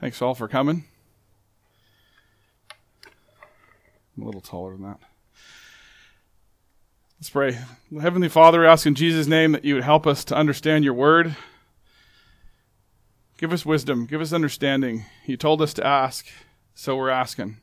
[0.00, 0.84] Thanks all for coming.
[4.16, 5.00] I'm a little taller than that.
[7.18, 7.58] Let's pray.
[7.98, 10.92] Heavenly Father, we ask in Jesus' name that you would help us to understand your
[10.94, 11.34] word.
[13.38, 15.04] Give us wisdom, give us understanding.
[15.26, 16.26] You told us to ask,
[16.74, 17.58] so we're asking.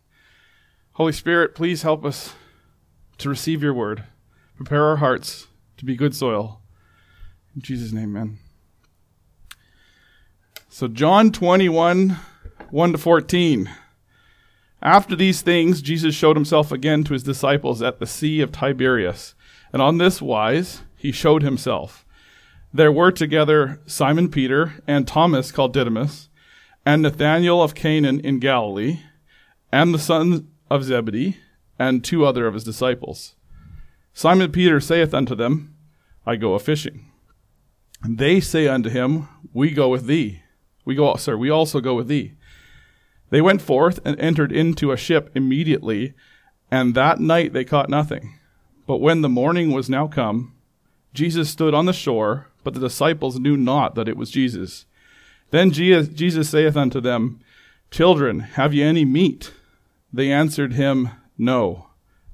[0.94, 2.34] Holy Spirit, please help us
[3.20, 4.04] to receive your word.
[4.56, 5.48] Prepare our hearts
[5.78, 6.62] to be good soil.
[7.56, 8.40] In Jesus' name, amen.
[10.70, 12.18] So, John 21,
[12.74, 13.70] 1 to 14.
[14.82, 19.36] After these things, Jesus showed himself again to his disciples at the Sea of Tiberias.
[19.72, 22.04] And on this wise, he showed himself.
[22.74, 26.30] There were together Simon Peter and Thomas called Didymus,
[26.84, 29.02] and Nathanael of Canaan in Galilee,
[29.72, 31.38] and the son of Zebedee,
[31.78, 33.36] and two other of his disciples.
[34.14, 35.76] Simon Peter saith unto them,
[36.26, 37.12] I go a fishing.
[38.02, 40.42] And they say unto him, We go with thee.
[40.86, 42.34] We go, sir, we also go with thee.
[43.34, 46.14] They went forth and entered into a ship immediately,
[46.70, 48.38] and that night they caught nothing.
[48.86, 50.54] But when the morning was now come,
[51.16, 54.86] Jesus stood on the shore, but the disciples knew not that it was Jesus.
[55.50, 57.40] Then Jesus saith unto them,
[57.90, 59.52] Children, have ye any meat?
[60.14, 61.88] They answered him, No.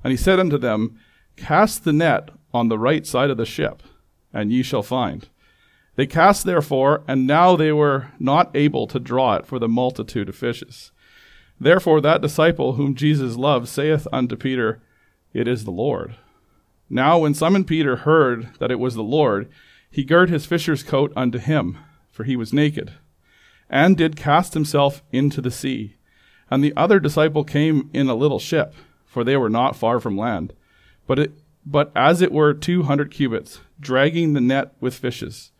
[0.03, 0.99] And he said unto them,
[1.37, 3.83] Cast the net on the right side of the ship,
[4.33, 5.29] and ye shall find.
[5.99, 10.29] They cast therefore, and now they were not able to draw it for the multitude
[10.29, 10.93] of fishes.
[11.59, 14.81] Therefore that disciple whom Jesus loved saith unto Peter,
[15.33, 16.15] It is the Lord.
[16.89, 19.49] Now when Simon Peter heard that it was the Lord,
[19.91, 21.77] he girt his fisher's coat unto him,
[22.09, 22.93] for he was naked,
[23.69, 25.97] and did cast himself into the sea.
[26.49, 28.73] And the other disciple came in a little ship,
[29.05, 30.53] for they were not far from land,
[31.05, 31.33] but it,
[31.65, 35.51] but as it were two hundred cubits, dragging the net with fishes.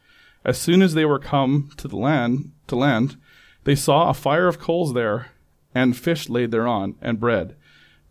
[0.50, 3.18] As soon as they were come to the land, to land,
[3.66, 5.28] they saw a fire of coals there,
[5.76, 7.56] and fish laid thereon, and bread.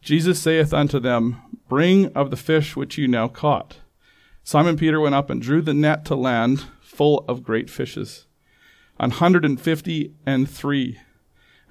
[0.03, 3.79] Jesus saith unto them, Bring of the fish which you now caught.
[4.45, 8.29] Simon Peter went up and drew the net to land, full of great fishes,
[9.01, 10.97] an hundred and fifty and three.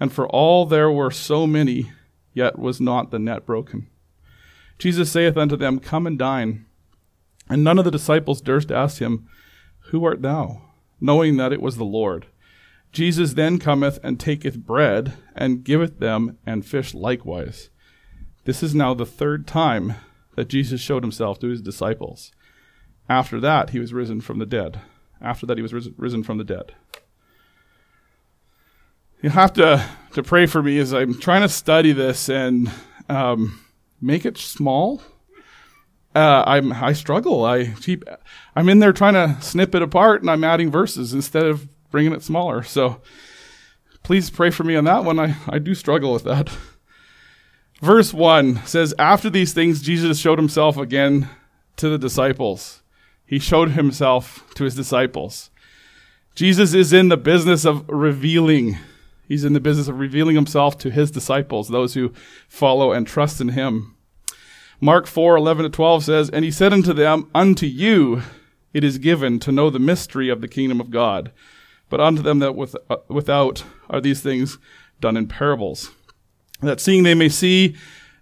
[0.01, 1.93] And for all there were so many,
[2.33, 3.87] yet was not the net broken.
[4.77, 6.65] Jesus saith unto them, Come and dine.
[7.47, 9.29] And none of the disciples durst ask him,
[9.89, 10.61] who art thou?
[10.99, 12.27] Knowing that it was the Lord.
[12.91, 17.69] Jesus then cometh and taketh bread, and giveth them, and fish likewise.
[18.45, 19.95] This is now the third time
[20.35, 22.31] that Jesus showed himself to his disciples.
[23.09, 24.79] After that, he was risen from the dead.
[25.21, 26.73] After that, he was risen from the dead.
[29.21, 29.83] You have to,
[30.13, 32.71] to pray for me as I'm trying to study this and
[33.09, 33.59] um,
[33.99, 35.01] make it small
[36.15, 37.45] uh, I'm I struggle.
[37.45, 38.03] I keep
[38.55, 42.13] I'm in there trying to snip it apart, and I'm adding verses instead of bringing
[42.13, 42.63] it smaller.
[42.63, 43.01] So
[44.03, 45.19] please pray for me on that one.
[45.19, 46.49] I I do struggle with that.
[47.81, 51.29] Verse one says, "After these things, Jesus showed himself again
[51.75, 52.81] to the disciples.
[53.25, 55.51] He showed himself to his disciples.
[56.33, 58.77] Jesus is in the business of revealing."
[59.27, 62.13] He's in the business of revealing himself to his disciples, those who
[62.47, 63.96] follow and trust in him.
[64.79, 68.21] Mark 4 11 to 12 says, And he said unto them, Unto you
[68.73, 71.31] it is given to know the mystery of the kingdom of God,
[71.89, 74.57] but unto them that with, uh, without are these things
[74.99, 75.91] done in parables,
[76.61, 77.75] that seeing they may see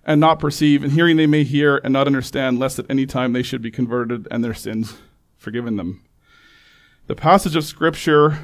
[0.05, 3.33] and not perceive, and hearing they may hear and not understand, lest at any time
[3.33, 4.95] they should be converted and their sins
[5.35, 6.03] forgiven them.
[7.07, 8.39] The passage of Scripture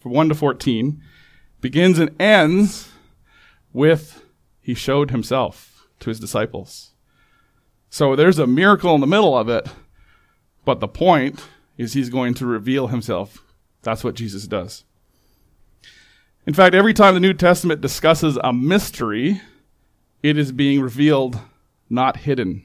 [0.00, 1.02] from 1 to 14
[1.60, 2.92] begins and ends
[3.72, 4.24] with
[4.60, 6.93] He showed Himself to His disciples.
[7.94, 9.68] So there's a miracle in the middle of it,
[10.64, 11.44] but the point
[11.78, 13.44] is he's going to reveal himself.
[13.82, 14.82] That's what Jesus does.
[16.44, 19.42] In fact, every time the New Testament discusses a mystery,
[20.24, 21.38] it is being revealed,
[21.88, 22.64] not hidden.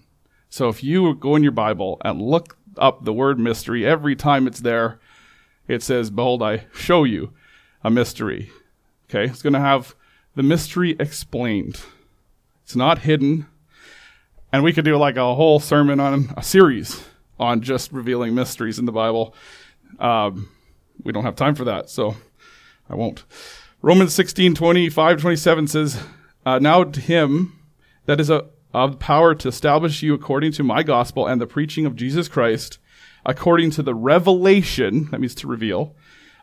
[0.49, 4.47] So if you go in your Bible and look up the word mystery, every time
[4.47, 4.99] it's there,
[5.67, 7.33] it says, Behold, I show you
[7.83, 8.49] a mystery.
[9.07, 9.25] Okay?
[9.25, 9.93] It's going to have
[10.33, 11.81] the mystery explained.
[12.63, 13.45] It's not hidden.
[14.51, 17.03] And we could do like a whole sermon on a series
[17.39, 19.35] on just revealing mysteries in the Bible.
[19.99, 20.49] Um,
[21.03, 22.15] we don't have time for that, so
[22.89, 23.23] I won't.
[23.81, 26.03] Romans 16, 25, 27 says,
[26.45, 27.59] uh, Now to him
[28.05, 31.85] that is a, of power to establish you according to my gospel and the preaching
[31.85, 32.79] of Jesus Christ,
[33.25, 35.95] according to the revelation, that means to reveal,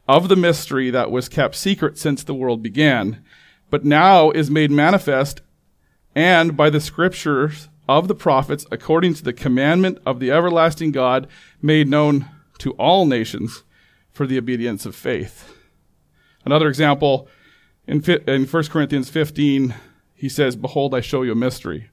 [0.09, 3.23] of the mystery that was kept secret since the world began,
[3.69, 5.41] but now is made manifest,
[6.15, 11.29] and by the scriptures of the prophets according to the commandment of the everlasting God
[11.63, 12.29] made known
[12.59, 13.63] to all nations
[14.11, 15.53] for the obedience of faith.
[16.45, 17.29] Another example
[17.87, 19.75] In, in 1 Corinthians 15,
[20.15, 21.91] he says, Behold, I show you a mystery.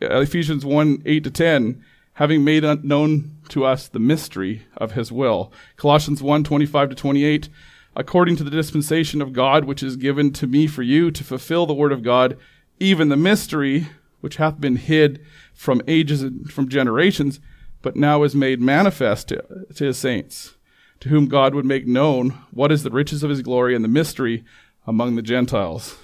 [0.00, 5.52] Ephesians 1 8 to 10, having made known to us the mystery of his will.
[5.76, 7.48] Colossians 1 25 to 28,
[7.94, 11.66] according to the dispensation of God which is given to me for you to fulfill
[11.66, 12.36] the word of God,
[12.80, 13.88] even the mystery
[14.22, 15.22] which hath been hid
[15.52, 17.38] from ages and from generations,
[17.82, 20.56] but now is made manifest to, to his saints,
[21.00, 23.88] to whom God would make known what is the riches of his glory and the
[23.88, 24.44] mystery
[24.86, 25.98] among the Gentiles,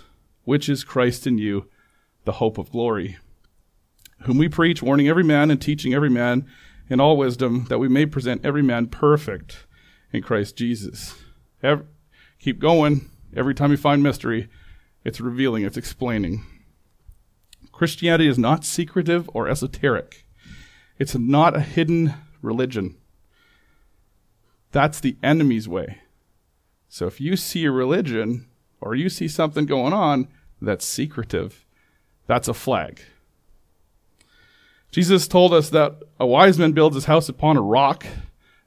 [0.44, 1.66] which is Christ in you,
[2.24, 3.16] the hope of glory
[4.22, 6.46] whom we preach, warning every man and teaching every man
[6.88, 9.66] in all wisdom, that we may present every man perfect
[10.12, 11.14] in Christ Jesus.
[11.62, 11.84] Every,
[12.38, 13.10] keep going.
[13.36, 14.48] Every time you find mystery,
[15.04, 16.44] it's revealing, it's explaining.
[17.78, 20.26] Christianity is not secretive or esoteric.
[20.98, 22.96] It's not a hidden religion.
[24.72, 25.98] That's the enemy's way.
[26.88, 28.48] So if you see a religion
[28.80, 30.26] or you see something going on
[30.60, 31.64] that's secretive,
[32.26, 33.00] that's a flag.
[34.90, 38.04] Jesus told us that a wise man builds his house upon a rock,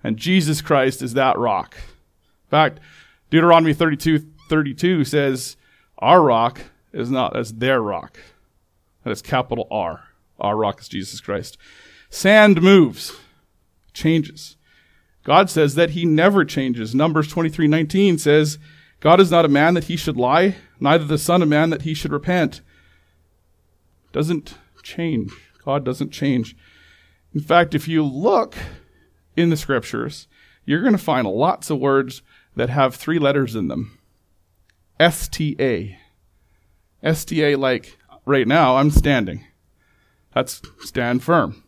[0.05, 1.75] and Jesus Christ is that rock.
[1.75, 2.79] In fact,
[3.29, 5.57] Deuteronomy 32 32 says,
[5.99, 6.61] Our rock
[6.93, 8.17] is not as their rock.
[9.03, 10.03] That is capital R.
[10.39, 11.57] Our rock is Jesus Christ.
[12.09, 13.15] Sand moves,
[13.93, 14.57] changes.
[15.23, 16.95] God says that he never changes.
[16.95, 18.57] Numbers 23 19 says,
[18.99, 21.81] God is not a man that he should lie, neither the Son of Man that
[21.81, 22.61] he should repent.
[24.11, 25.31] Doesn't change.
[25.63, 26.55] God doesn't change.
[27.33, 28.55] In fact, if you look
[29.35, 30.27] in the scriptures,
[30.65, 32.21] you're going to find lots of words
[32.55, 33.97] that have three letters in them.
[34.99, 35.97] STA.
[37.01, 39.45] STA, like right now, I'm standing.
[40.33, 41.63] That's stand firm.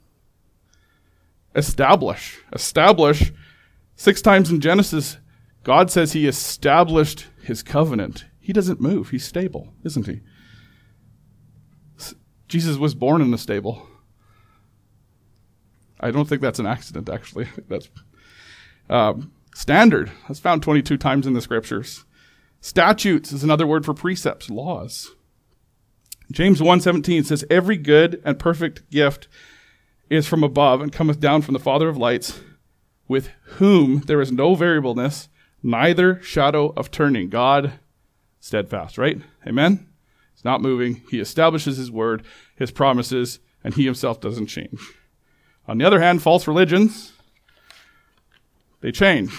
[1.56, 2.40] Establish.
[2.52, 3.32] Establish.
[3.96, 5.18] Six times in Genesis,
[5.64, 8.26] God says he established his covenant.
[8.40, 9.10] He doesn't move.
[9.10, 10.22] He's stable, isn't he?
[12.48, 13.88] Jesus was born in a stable.
[16.00, 17.48] I don't think that's an accident, actually.
[17.68, 17.90] that's
[18.90, 20.12] um, standard.
[20.28, 22.06] That's found 22 times in the scriptures.
[22.60, 25.16] Statutes is another word for precepts, laws.
[26.34, 29.28] James 1:17 says every good and perfect gift
[30.10, 32.42] is from above and cometh down from the Father of lights,
[33.08, 35.30] with whom there is no variableness,
[35.62, 37.30] neither shadow of turning.
[37.30, 37.74] God
[38.40, 39.22] steadfast, right?
[39.46, 39.88] Amen.
[40.34, 41.04] He's not moving.
[41.12, 42.24] He establishes his word,
[42.56, 44.82] his promises, and he himself doesn't change.
[45.68, 47.14] On the other hand, false religions,
[48.82, 49.32] they change.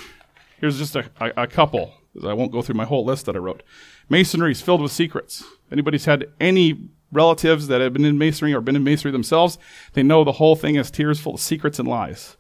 [0.61, 1.93] Here's just a, a, a couple.
[2.23, 3.63] I won't go through my whole list that I wrote.
[4.09, 5.45] Masonry is filled with secrets.
[5.73, 9.59] Anybody's had any relatives that have been in masonry or been in masonry themselves,
[9.95, 12.37] they know the whole thing is tears full of secrets and lies.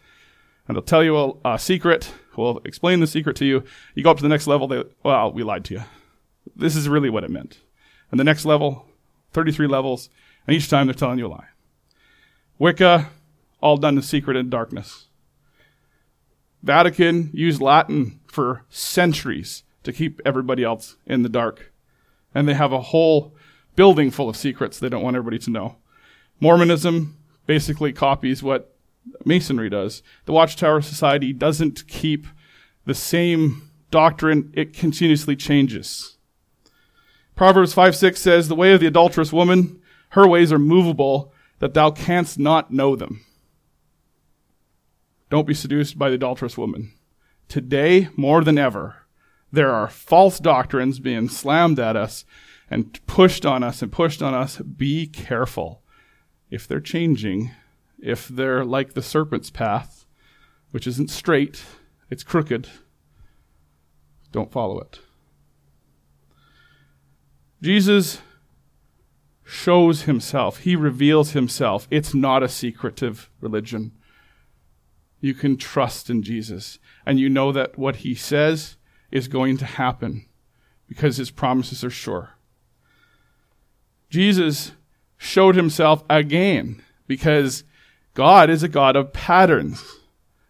[0.66, 3.64] And they'll tell you a, a secret, we'll explain the secret to you.
[3.94, 5.82] You go up to the next level, they, well, we lied to you.
[6.56, 7.60] This is really what it meant.
[8.10, 8.86] And the next level,
[9.32, 10.10] 33 levels,
[10.46, 11.48] and each time they're telling you a lie.
[12.58, 13.10] Wicca,
[13.60, 15.06] all done in secret and darkness.
[16.62, 21.72] Vatican used Latin for centuries to keep everybody else in the dark.
[22.34, 23.34] And they have a whole
[23.76, 25.76] building full of secrets they don't want everybody to know.
[26.40, 27.16] Mormonism
[27.46, 28.74] basically copies what
[29.24, 30.02] Masonry does.
[30.24, 32.26] The Watchtower Society doesn't keep
[32.86, 36.18] the same doctrine, it continuously changes.
[37.36, 41.74] Proverbs 5 6 says, The way of the adulterous woman, her ways are movable, that
[41.74, 43.24] thou canst not know them.
[45.30, 46.92] Don't be seduced by the adulterous woman.
[47.48, 48.96] Today, more than ever,
[49.52, 52.24] there are false doctrines being slammed at us
[52.70, 54.58] and pushed on us and pushed on us.
[54.58, 55.82] Be careful.
[56.50, 57.52] If they're changing,
[58.00, 60.06] if they're like the serpent's path,
[60.70, 61.64] which isn't straight,
[62.10, 62.68] it's crooked,
[64.32, 64.98] don't follow it.
[67.62, 68.20] Jesus
[69.44, 71.86] shows himself, he reveals himself.
[71.90, 73.92] It's not a secretive religion
[75.24, 76.78] you can trust in Jesus.
[77.06, 78.76] And you know that what he says
[79.10, 80.26] is going to happen
[80.88, 82.36] because his promises are sure.
[84.10, 84.72] Jesus
[85.16, 87.64] showed himself again because
[88.14, 89.84] God is a God of patterns.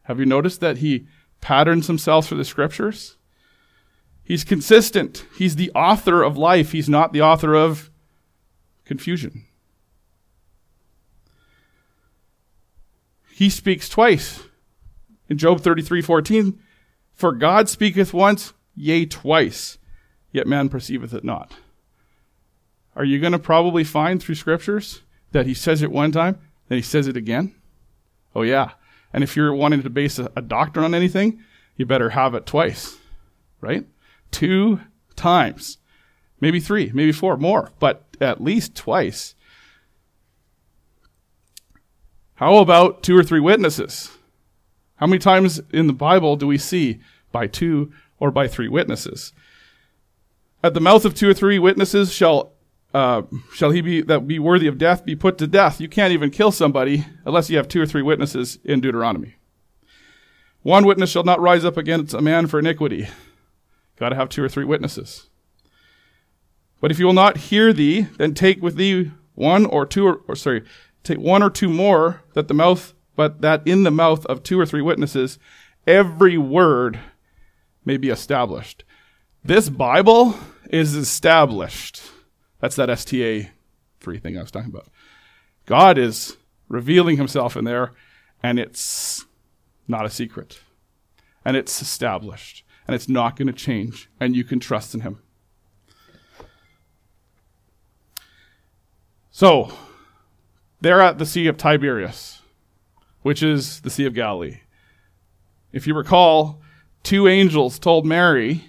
[0.04, 1.06] Have you noticed that he
[1.40, 3.16] patterns himself through the scriptures?
[4.22, 5.26] He's consistent.
[5.36, 6.72] He's the author of life.
[6.72, 7.90] He's not the author of
[8.84, 9.44] confusion.
[13.34, 14.44] He speaks twice
[15.28, 16.58] in Job 33:14,
[17.12, 19.78] for God speaketh once, yea, twice,
[20.32, 21.52] yet man perceiveth it not.
[22.96, 25.02] Are you going to probably find through scriptures
[25.32, 26.38] that he says it one time,
[26.68, 27.54] then he says it again?
[28.34, 28.72] Oh, yeah.
[29.12, 31.42] And if you're wanting to base a, a doctrine on anything,
[31.76, 32.98] you better have it twice,
[33.60, 33.86] right?
[34.30, 34.80] Two
[35.16, 35.78] times.
[36.40, 39.34] Maybe three, maybe four, more, but at least twice.
[42.36, 44.10] How about two or three witnesses?
[44.96, 47.00] How many times in the Bible do we see
[47.32, 49.32] by two or by three witnesses?
[50.62, 52.52] At the mouth of two or three witnesses shall
[52.94, 53.22] uh,
[53.52, 55.80] shall he be that be worthy of death be put to death.
[55.80, 59.34] You can't even kill somebody unless you have two or three witnesses in Deuteronomy.
[60.62, 63.08] One witness shall not rise up against a man for iniquity.
[63.96, 65.28] Got to have two or three witnesses.
[66.80, 70.20] But if you will not hear thee, then take with thee one or two or,
[70.26, 70.64] or sorry,
[71.02, 74.58] take one or two more that the mouth, but that in the mouth of two
[74.58, 75.38] or three witnesses,
[75.86, 76.98] every word
[77.84, 78.84] may be established.
[79.44, 80.36] This Bible
[80.70, 82.02] is established.
[82.60, 83.50] That's that STA
[84.00, 84.88] free thing I was talking about.
[85.66, 86.36] God is
[86.68, 87.92] revealing himself in there,
[88.42, 89.24] and it's
[89.86, 90.60] not a secret.
[91.44, 92.64] And it's established.
[92.86, 94.10] And it's not going to change.
[94.20, 95.20] And you can trust in him.
[99.30, 99.72] So,
[100.80, 102.40] they're at the Sea of Tiberias,
[103.24, 104.58] which is the Sea of Galilee.
[105.72, 106.60] If you recall,
[107.02, 108.64] two angels told Mary,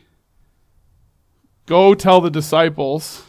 [1.65, 3.25] Go tell the disciples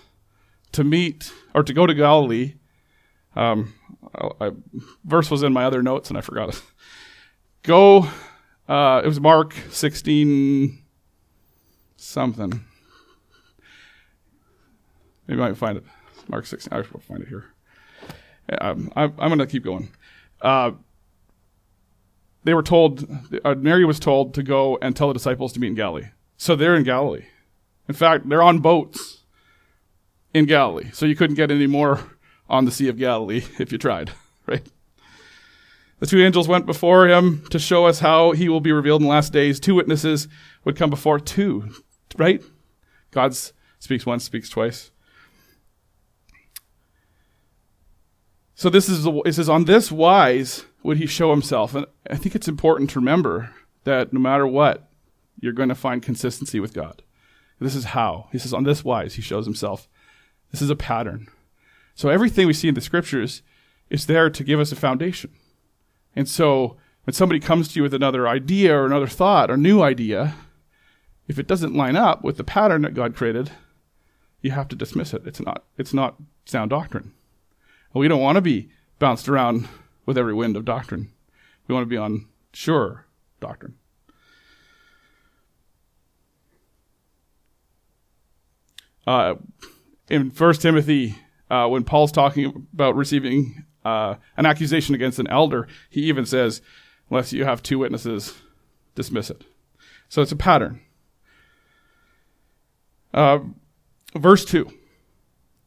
[0.70, 2.54] to meet or to go to Galilee.
[3.34, 3.74] Um,
[4.14, 4.50] I, I,
[5.04, 6.62] verse was in my other notes and I forgot it.
[7.64, 8.08] Go,
[8.68, 10.80] uh, it was Mark 16
[11.96, 12.64] something.
[15.26, 15.84] Maybe I might find it.
[16.28, 16.72] Mark 16.
[16.72, 17.46] I will find it here.
[18.60, 19.88] Um, I, I'm going to keep going.
[20.40, 20.72] Uh,
[22.46, 23.04] they were told,
[23.44, 26.06] uh, Mary was told to go and tell the disciples to meet in Galilee.
[26.36, 27.24] So they're in Galilee.
[27.88, 29.24] In fact, they're on boats
[30.32, 30.90] in Galilee.
[30.92, 32.00] So you couldn't get any more
[32.48, 34.12] on the Sea of Galilee if you tried,
[34.46, 34.64] right?
[35.98, 39.08] The two angels went before him to show us how he will be revealed in
[39.08, 39.58] the last days.
[39.58, 40.28] Two witnesses
[40.64, 41.70] would come before two,
[42.16, 42.40] right?
[43.10, 43.36] God
[43.80, 44.92] speaks once, speaks twice.
[48.54, 52.34] So this is it says on this wise would he show himself, and I think
[52.34, 53.50] it's important to remember
[53.84, 54.88] that no matter what,
[55.40, 57.02] you're going to find consistency with God.
[57.60, 59.88] This is how he says on this wise he shows himself.
[60.50, 61.28] This is a pattern.
[61.94, 63.42] So everything we see in the scriptures
[63.90, 65.30] is there to give us a foundation.
[66.14, 69.82] And so when somebody comes to you with another idea or another thought or new
[69.82, 70.34] idea,
[71.28, 73.50] if it doesn't line up with the pattern that God created,
[74.40, 75.22] you have to dismiss it.
[75.26, 77.12] It's not it's not sound doctrine.
[77.94, 79.68] We don't want to be bounced around
[80.06, 81.12] with every wind of doctrine.
[81.66, 83.06] We want to be on sure
[83.40, 83.74] doctrine.
[89.06, 89.34] Uh,
[90.08, 91.16] in First Timothy,
[91.50, 96.60] uh, when Paul's talking about receiving uh, an accusation against an elder, he even says,
[97.10, 98.34] unless you have two witnesses,
[98.94, 99.44] dismiss it.
[100.08, 100.80] So it's a pattern.
[103.14, 103.38] Uh,
[104.14, 104.70] verse 2.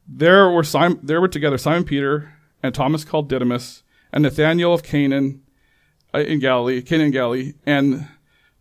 [0.07, 4.83] There were, Simon, there were together Simon Peter and Thomas called Didymus and Nathanael of
[4.83, 5.41] Canaan
[6.13, 8.07] uh, in Galilee, Canaan Galilee, and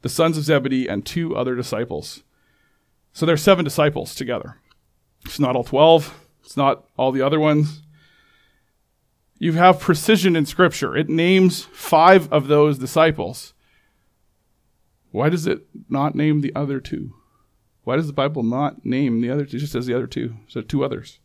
[0.02, 2.22] the sons of Zebedee and two other disciples.
[3.12, 4.56] So there are seven disciples together.
[5.24, 6.14] It's not all 12.
[6.44, 7.82] It's not all the other ones.
[9.38, 10.96] You have precision in Scripture.
[10.96, 13.54] It names five of those disciples.
[15.10, 17.14] Why does it not name the other two?
[17.84, 19.56] Why does the Bible not name the other two?
[19.56, 20.36] It just says the other two.
[20.48, 21.20] So two others.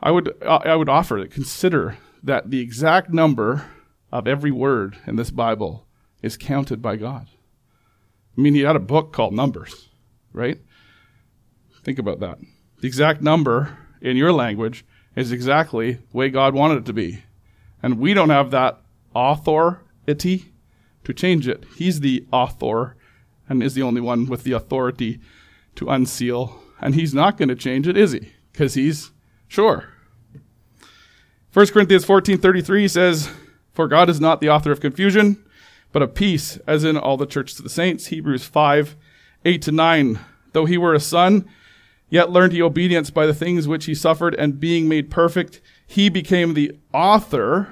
[0.00, 3.66] I would I would offer that consider that the exact number
[4.10, 5.86] of every word in this Bible
[6.22, 7.28] is counted by God.
[8.36, 9.88] I mean, he had a book called Numbers,
[10.32, 10.58] right?
[11.82, 12.38] Think about that.
[12.80, 14.84] The exact number in your language
[15.16, 17.24] is exactly the way God wanted it to be.
[17.82, 18.80] And we don't have that
[19.14, 20.52] authority
[21.04, 21.64] to change it.
[21.76, 22.96] He's the author
[23.48, 25.20] and is the only one with the authority
[25.74, 26.62] to unseal.
[26.80, 28.32] And he's not going to change it, is he?
[28.52, 29.10] Because he's
[29.48, 29.88] sure.
[31.52, 33.28] 1 Corinthians 14:33 says,
[33.74, 35.36] "For God is not the author of confusion,
[35.92, 38.96] but of peace, as in all the churches of the saints." Hebrews 5,
[39.44, 40.18] 8 to 9.
[40.54, 41.44] Though he were a son,
[42.08, 46.08] yet learned he obedience by the things which he suffered, and being made perfect, he
[46.08, 47.68] became the author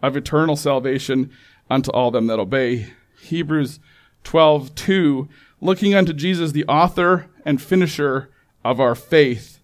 [0.00, 1.28] of eternal salvation
[1.68, 2.92] unto all them that obey.
[3.20, 3.80] Hebrews
[4.22, 5.28] 12:2,
[5.60, 8.30] looking unto Jesus, the author and finisher
[8.64, 9.58] of our faith,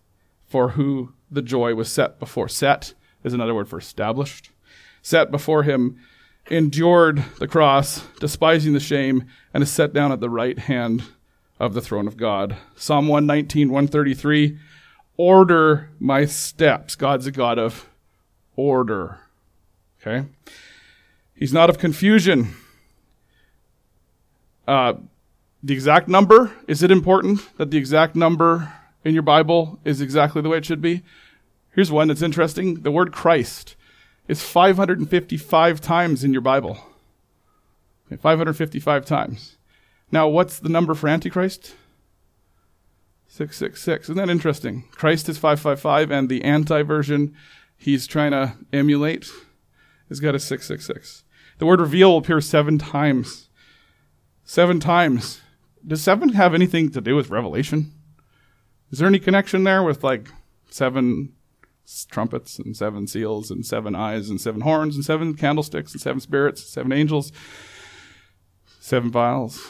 [0.44, 4.50] for who the joy was set before set is another word for established,
[5.02, 5.98] set before him,
[6.50, 9.24] endured the cross, despising the shame,
[9.54, 11.04] and is set down at the right hand
[11.58, 12.56] of the throne of God.
[12.74, 14.58] Psalm 119, 133,
[15.16, 16.96] order my steps.
[16.96, 17.88] God's a God of
[18.56, 19.20] order.
[20.00, 20.26] Okay?
[21.34, 22.54] He's not of confusion.
[24.66, 24.94] Uh,
[25.62, 28.72] the exact number, is it important that the exact number
[29.04, 31.02] in your Bible is exactly the way it should be?
[31.72, 32.82] Here's one that's interesting.
[32.82, 33.76] The word Christ
[34.28, 36.78] is 555 times in your Bible.
[38.06, 39.56] Okay, 555 times.
[40.12, 41.74] Now, what's the number for Antichrist?
[43.28, 44.06] 666.
[44.06, 44.84] Isn't that interesting?
[44.90, 47.34] Christ is 555, and the anti version
[47.76, 49.30] he's trying to emulate
[50.08, 51.24] has got a 666.
[51.58, 53.48] The word reveal appears seven times.
[54.44, 55.40] Seven times.
[55.86, 57.92] Does seven have anything to do with Revelation?
[58.90, 60.28] Is there any connection there with like
[60.68, 61.32] seven
[62.10, 66.20] trumpets and seven seals and seven eyes and seven horns and seven candlesticks and seven
[66.20, 67.32] spirits, seven angels,
[68.80, 69.68] seven vials?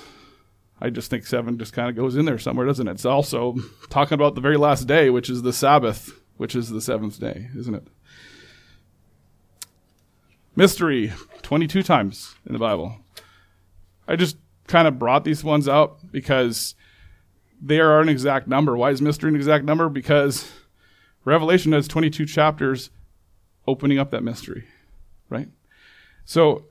[0.81, 2.93] I just think seven just kind of goes in there somewhere, doesn't it?
[2.93, 3.57] It's also
[3.91, 7.49] talking about the very last day, which is the Sabbath, which is the seventh day,
[7.57, 7.87] isn't it?
[10.57, 11.13] Mystery,
[11.43, 12.97] 22 times in the Bible.
[14.09, 14.37] I just
[14.67, 16.75] kind of brought these ones out because
[17.61, 18.77] they are an exact number.
[18.77, 19.89] Why is mystery an exact number?
[19.89, 20.51] Because
[21.25, 22.91] Revelation has 22 chapters
[23.67, 24.65] opening up that mystery,
[25.29, 25.49] right?
[26.25, 26.65] So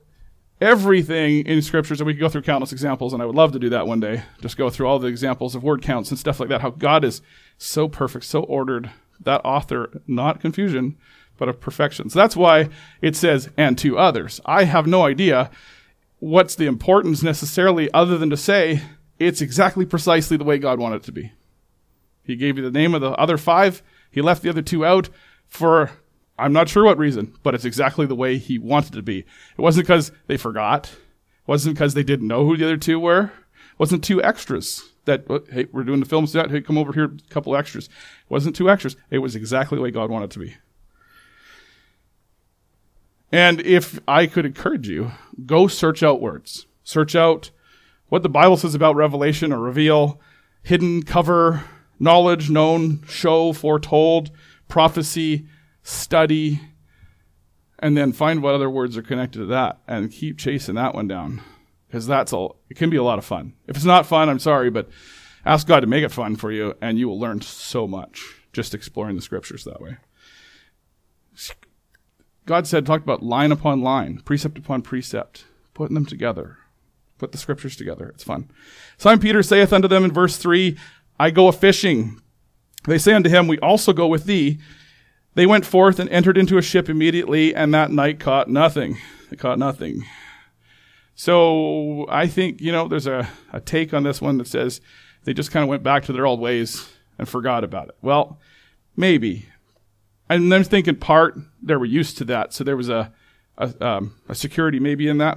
[0.60, 3.58] everything in scriptures, and we could go through countless examples, and I would love to
[3.58, 4.22] do that one day.
[4.40, 6.60] Just go through all the examples of word counts and stuff like that.
[6.60, 7.22] How God is
[7.58, 8.90] so perfect, so ordered.
[9.22, 10.96] That author, not confusion,
[11.36, 12.08] but of perfection.
[12.10, 12.68] So that's why
[13.00, 14.40] it says, and to others.
[14.44, 15.50] I have no idea
[16.18, 18.82] what's the importance necessarily other than to say
[19.18, 21.32] it's exactly precisely the way God wanted it to be.
[22.22, 23.82] He gave you the name of the other five.
[24.10, 25.08] He left the other two out
[25.46, 25.90] for
[26.40, 29.18] I'm not sure what reason, but it's exactly the way he wanted it to be.
[29.18, 29.26] It
[29.58, 30.86] wasn't because they forgot.
[30.86, 33.24] It wasn't because they didn't know who the other two were.
[33.24, 36.50] It wasn't two extras that, oh, hey, we're doing the film set.
[36.50, 37.86] Hey, come over here, a couple extras.
[37.86, 38.96] It wasn't two extras.
[39.10, 40.56] It was exactly the way God wanted it to be.
[43.32, 45.12] And if I could encourage you,
[45.44, 46.66] go search out words.
[46.84, 47.50] Search out
[48.08, 50.20] what the Bible says about revelation or reveal,
[50.62, 51.64] hidden, cover,
[52.00, 54.30] knowledge, known, show, foretold,
[54.68, 55.46] prophecy,
[55.82, 56.60] study,
[57.78, 61.06] and then find what other words are connected to that and keep chasing that one
[61.06, 61.42] down.
[61.86, 63.54] Because that's all, it can be a lot of fun.
[63.66, 64.88] If it's not fun, I'm sorry, but
[65.44, 68.74] ask God to make it fun for you and you will learn so much just
[68.74, 69.96] exploring the scriptures that way.
[72.46, 76.58] God said, talked about line upon line, precept upon precept, putting them together.
[77.18, 78.08] Put the scriptures together.
[78.08, 78.50] It's fun.
[78.96, 80.76] Simon Peter saith unto them in verse 3,
[81.20, 82.18] I go a fishing.
[82.86, 84.58] They say unto him, We also go with thee.
[85.34, 88.96] They went forth and entered into a ship immediately, and that night caught nothing.
[89.28, 90.06] They caught nothing.
[91.14, 94.80] So I think, you know, there's a, a take on this one that says
[95.24, 97.96] they just kind of went back to their old ways and forgot about it.
[98.00, 98.38] Well,
[98.96, 99.44] maybe.
[100.30, 103.12] And I'm thinking part they were used to that, so there was a,
[103.58, 105.36] a, um, a security maybe in that.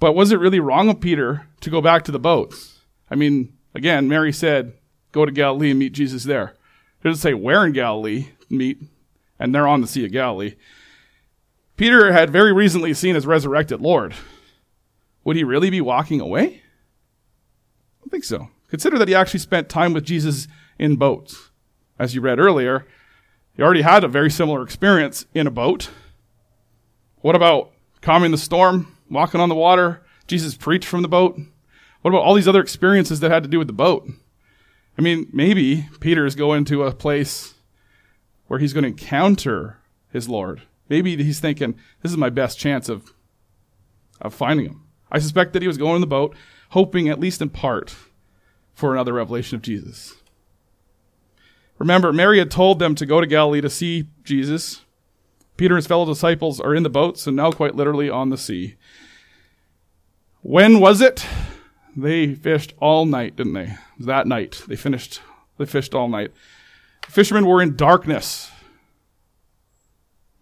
[0.00, 2.80] But was it really wrong of Peter to go back to the boats?
[3.08, 4.74] I mean, again, Mary said,
[5.12, 6.56] go to Galilee and meet Jesus there.
[7.00, 8.82] It doesn't say where in Galilee meet,
[9.38, 10.56] and they're on the Sea of Galilee.
[11.76, 14.14] Peter had very recently seen his resurrected Lord.
[15.24, 16.44] Would he really be walking away?
[16.46, 18.48] I don't think so.
[18.68, 21.50] Consider that he actually spent time with Jesus in boats.
[21.98, 22.86] As you read earlier,
[23.54, 25.90] he already had a very similar experience in a boat.
[27.20, 30.02] What about calming the storm, walking on the water?
[30.26, 31.38] Jesus preached from the boat.
[32.02, 34.08] What about all these other experiences that had to do with the boat?
[34.96, 37.54] I mean, maybe Peter is going to a place
[38.46, 39.78] where he's going to encounter
[40.12, 40.62] his Lord.
[40.88, 43.12] Maybe he's thinking, this is my best chance of,
[44.20, 44.84] of finding him.
[45.10, 46.34] I suspect that he was going in the boat,
[46.70, 47.94] hoping, at least in part,
[48.74, 50.14] for another revelation of Jesus.
[51.78, 54.82] Remember, Mary had told them to go to Galilee to see Jesus.
[55.56, 58.38] Peter and his fellow disciples are in the boats and now quite literally on the
[58.38, 58.74] sea.
[60.42, 61.26] When was it?
[61.98, 63.74] They fished all night, didn't they?
[63.98, 64.62] That night.
[64.68, 65.20] They finished
[65.58, 66.30] they fished all night.
[67.08, 68.52] Fishermen were in darkness.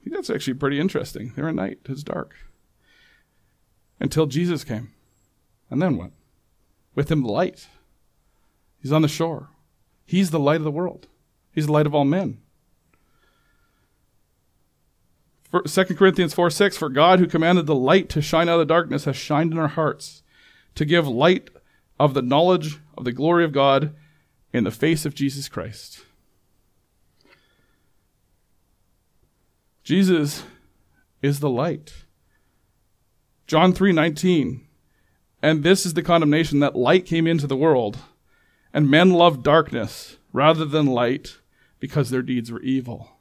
[0.04, 1.32] That's actually pretty interesting.
[1.34, 2.34] They're at night, it's dark.
[3.98, 4.92] Until Jesus came.
[5.70, 6.10] And then what?
[6.94, 7.68] With him the light.
[8.78, 9.48] He's on the shore.
[10.04, 11.08] He's the light of the world.
[11.52, 12.38] He's the light of all men.
[15.50, 18.68] For 2 Corinthians 4 6, for God who commanded the light to shine out of
[18.68, 20.22] the darkness has shined in our hearts
[20.76, 21.50] to give light
[21.98, 23.94] of the knowledge of the glory of God
[24.52, 26.02] in the face of Jesus Christ.
[29.82, 30.44] Jesus
[31.22, 32.04] is the light.
[33.46, 34.62] John 3:19
[35.42, 37.98] And this is the condemnation that light came into the world
[38.72, 41.38] and men loved darkness rather than light
[41.78, 43.12] because their deeds were evil.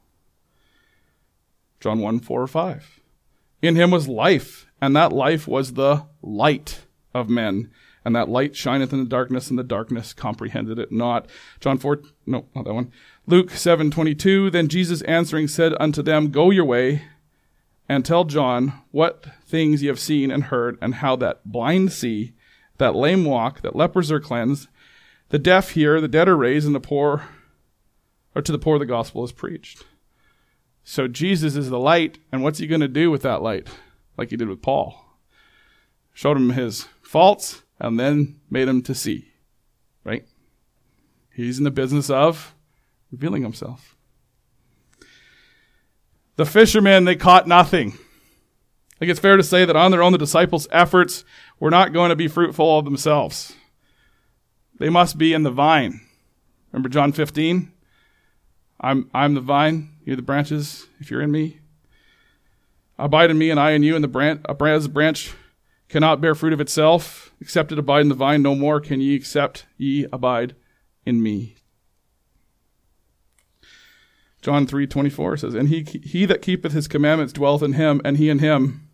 [1.80, 3.00] John 1 4 5.
[3.62, 6.85] In him was life, and that life was the light
[7.20, 7.70] of men.
[8.04, 11.26] And that light shineth in the darkness, and the darkness comprehended it not.
[11.58, 12.92] John 4, no, not that one.
[13.26, 14.50] Luke 7, 22.
[14.50, 17.02] Then Jesus answering said unto them, Go your way,
[17.88, 22.34] and tell John what things ye have seen and heard, and how that blind see,
[22.78, 24.68] that lame walk, that lepers are cleansed,
[25.30, 27.24] the deaf hear, the dead are raised, and the poor,
[28.36, 29.84] or to the poor the gospel is preached.
[30.84, 33.66] So Jesus is the light, and what's he going to do with that light?
[34.16, 35.05] Like he did with Paul.
[36.16, 39.32] Showed him his faults, and then made him to see.
[40.02, 40.26] Right?
[41.30, 42.54] He's in the business of
[43.12, 43.94] revealing himself.
[46.36, 47.88] The fishermen, they caught nothing.
[47.92, 51.22] I think it's fair to say that on their own, the disciples' efforts
[51.60, 53.52] were not going to be fruitful of themselves.
[54.78, 56.00] They must be in the vine.
[56.72, 57.70] Remember John 15?
[58.80, 61.60] I'm, I'm the vine, you're the branches, if you're in me.
[62.98, 65.34] Abide in me, and I in you, and the branch, a branch
[65.88, 69.14] cannot bear fruit of itself, except it abide in the vine, no more can ye,
[69.14, 70.54] except ye abide
[71.04, 71.56] in me.
[74.42, 78.28] John 3:24 says, "And he he that keepeth his commandments dwelleth in him, and he
[78.28, 78.88] in him.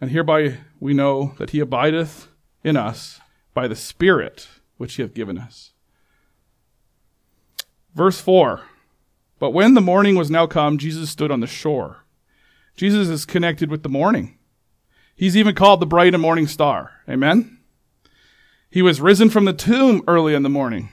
[0.00, 2.28] And hereby we know that he abideth
[2.62, 3.20] in us
[3.54, 5.72] by the Spirit which he hath given us."
[7.94, 8.62] Verse 4
[9.38, 12.04] But when the morning was now come, Jesus stood on the shore.
[12.76, 14.35] Jesus is connected with the morning.
[15.16, 16.92] He's even called the bright and morning star.
[17.08, 17.58] Amen?
[18.70, 20.90] He was risen from the tomb early in the morning.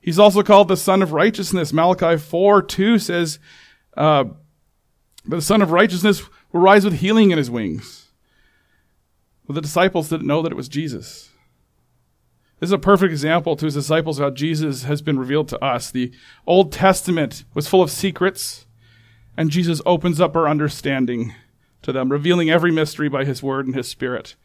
[0.00, 1.72] He's also called the Son of Righteousness.
[1.72, 3.38] Malachi 4 2 says,
[3.96, 4.24] uh,
[5.26, 6.22] the Son of Righteousness
[6.52, 8.08] will rise with healing in his wings.
[9.46, 11.30] Well, the disciples didn't know that it was Jesus.
[12.58, 15.90] This is a perfect example to his disciples how Jesus has been revealed to us.
[15.90, 16.12] The
[16.46, 18.64] Old Testament was full of secrets,
[19.36, 21.34] and Jesus opens up our understanding
[21.86, 24.36] to them, revealing every mystery by his word and his spirit.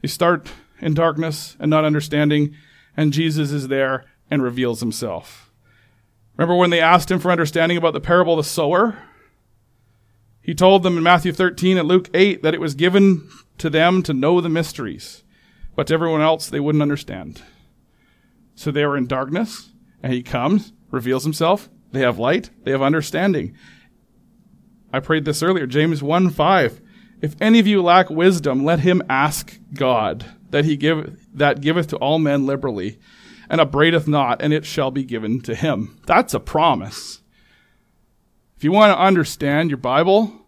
[0.00, 0.48] They start
[0.80, 2.54] in darkness and not understanding,
[2.96, 5.50] and Jesus is there and reveals himself.
[6.36, 8.96] Remember when they asked him for understanding about the parable of the sower?
[10.40, 14.02] He told them in Matthew 13 and Luke 8 that it was given to them
[14.02, 15.24] to know the mysteries
[15.76, 17.42] but to everyone else, they wouldn't understand.
[18.54, 19.70] So they were in darkness,
[20.02, 21.68] and he comes, reveals himself.
[21.92, 23.54] They have light, they have understanding.
[24.96, 26.80] I prayed this earlier, James 1 5.
[27.20, 31.88] If any of you lack wisdom, let him ask God, that he give that giveth
[31.88, 32.98] to all men liberally,
[33.50, 36.00] and upbraideth not, and it shall be given to him.
[36.06, 37.20] That's a promise.
[38.56, 40.46] If you want to understand your Bible,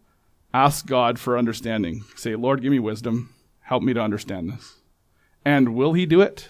[0.54, 2.04] ask God for understanding.
[2.16, 3.34] Say, Lord, give me wisdom.
[3.60, 4.76] Help me to understand this.
[5.44, 6.48] And will he do it?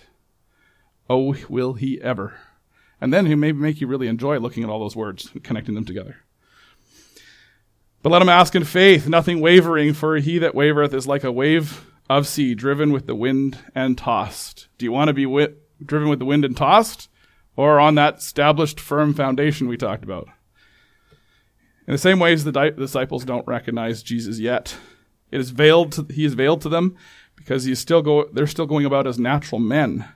[1.11, 2.35] Oh, will he ever?
[3.01, 5.75] And then he may make you really enjoy looking at all those words and connecting
[5.75, 6.19] them together.
[8.03, 11.33] But let him ask in faith, nothing wavering, for he that wavereth is like a
[11.33, 14.69] wave of sea driven with the wind and tossed.
[14.79, 17.09] Do you want to be wi- driven with the wind and tossed?
[17.57, 20.29] Or on that established firm foundation we talked about?
[21.89, 24.77] In the same ways, the di- disciples don't recognize Jesus yet.
[25.33, 26.97] It is veiled to, he is veiled to them
[27.35, 30.07] because he's still go, they're still going about as natural men,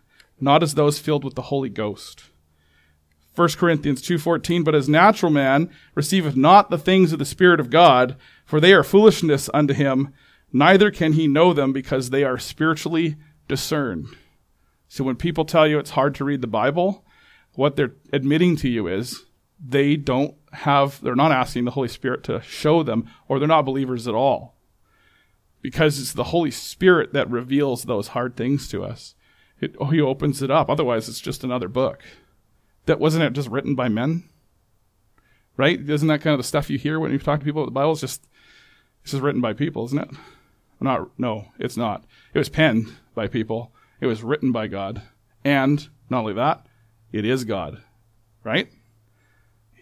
[0.40, 2.24] not as those filled with the Holy Ghost.
[3.34, 7.70] 1 Corinthians 2:14 But as natural man receiveth not the things of the spirit of
[7.70, 10.12] God for they are foolishness unto him
[10.52, 13.16] neither can he know them because they are spiritually
[13.48, 14.06] discerned.
[14.88, 17.04] So when people tell you it's hard to read the Bible,
[17.54, 19.24] what they're admitting to you is
[19.58, 23.62] they don't have they're not asking the Holy Spirit to show them or they're not
[23.62, 24.56] believers at all
[25.62, 29.14] because it's the Holy Spirit that reveals those hard things to us.
[29.60, 30.68] It, oh, he opens it up.
[30.68, 32.02] Otherwise, it's just another book.
[32.86, 34.24] That wasn't it just written by men,
[35.56, 35.78] right?
[35.78, 37.74] Isn't that kind of the stuff you hear when you talk to people about the
[37.74, 37.92] Bible?
[37.92, 38.26] It's just
[39.02, 40.10] it's just written by people, isn't it?
[40.80, 42.04] Not no, it's not.
[42.34, 43.72] It was penned by people.
[44.00, 45.02] It was written by God,
[45.44, 46.66] and not only that,
[47.12, 47.82] it is God,
[48.42, 48.68] right?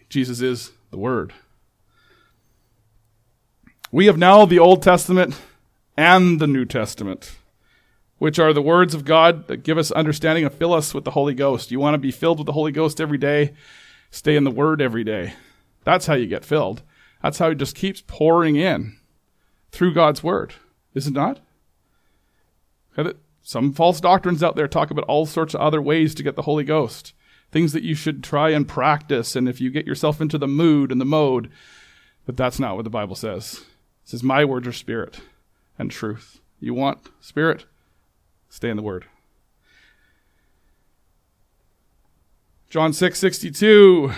[0.09, 1.33] Jesus is the Word.
[3.91, 5.39] We have now the Old Testament
[5.97, 7.35] and the New Testament,
[8.21, 11.09] which are the words of God that give us understanding and fill us with the
[11.09, 11.71] Holy Ghost.
[11.71, 13.55] You want to be filled with the Holy Ghost every day?
[14.11, 15.33] Stay in the Word every day.
[15.85, 16.83] That's how you get filled.
[17.23, 18.95] That's how it just keeps pouring in
[19.71, 20.53] through God's Word,
[20.93, 21.39] is it not?
[23.41, 26.43] Some false doctrines out there talk about all sorts of other ways to get the
[26.43, 27.13] Holy Ghost,
[27.51, 30.91] things that you should try and practice, and if you get yourself into the mood
[30.91, 31.49] and the mode,
[32.27, 33.61] but that's not what the Bible says.
[34.03, 35.21] It says, My words are spirit
[35.79, 36.39] and truth.
[36.59, 37.65] You want spirit?
[38.51, 39.05] Stay in the word.
[42.69, 44.13] John 6:62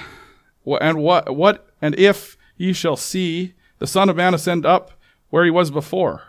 [0.82, 5.46] and what what and if ye shall see the son of man ascend up where
[5.46, 6.24] he was before.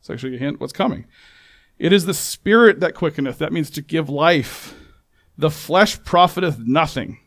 [0.00, 1.06] It's actually a hint what's coming.
[1.78, 3.38] It is the Spirit that quickeneth.
[3.38, 4.74] That means to give life.
[5.38, 7.20] The flesh profiteth nothing.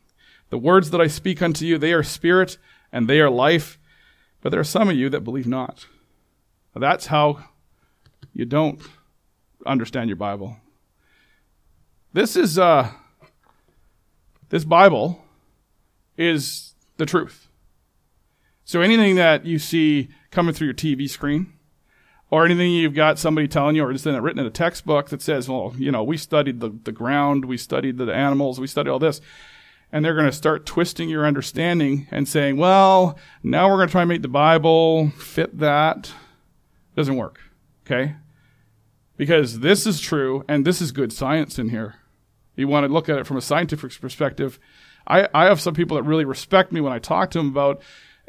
[0.52, 2.60] The words that I speak unto you, they are spirit
[2.91, 3.80] and they are life.
[4.41, 5.88] But there are some of you that believe not.
[6.76, 7.46] That's how
[8.32, 8.80] you don't
[9.65, 10.58] understand your Bible.
[12.13, 12.91] This is uh
[14.50, 15.24] this Bible
[16.17, 17.47] is the truth.
[18.63, 21.54] So anything that you see coming through your TV screen,
[22.30, 25.50] or anything you've got somebody telling you, or just written in a textbook that says,
[25.50, 29.00] well, you know, we studied the, the ground, we studied the animals, we studied all
[29.00, 29.19] this.
[29.91, 33.91] And they're going to start twisting your understanding and saying, well, now we're going to
[33.91, 36.13] try and make the Bible fit that.
[36.95, 37.41] Doesn't work.
[37.86, 38.15] Okay?
[39.21, 41.93] Because this is true, and this is good science in here.
[42.55, 44.57] You want to look at it from a scientific perspective.
[45.05, 47.84] I, I have some people that really respect me when I talk to them about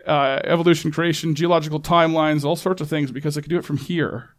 [0.07, 3.79] uh, evolution, creation, geological timelines, all sorts of things because I can do it from
[3.79, 4.35] here.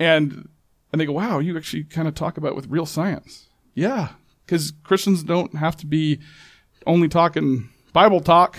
[0.00, 0.48] And
[0.90, 4.08] and they go, "Wow, you actually kind of talk about with real science." Yeah,
[4.44, 6.18] because Christians don't have to be
[6.84, 8.58] only talking Bible talk.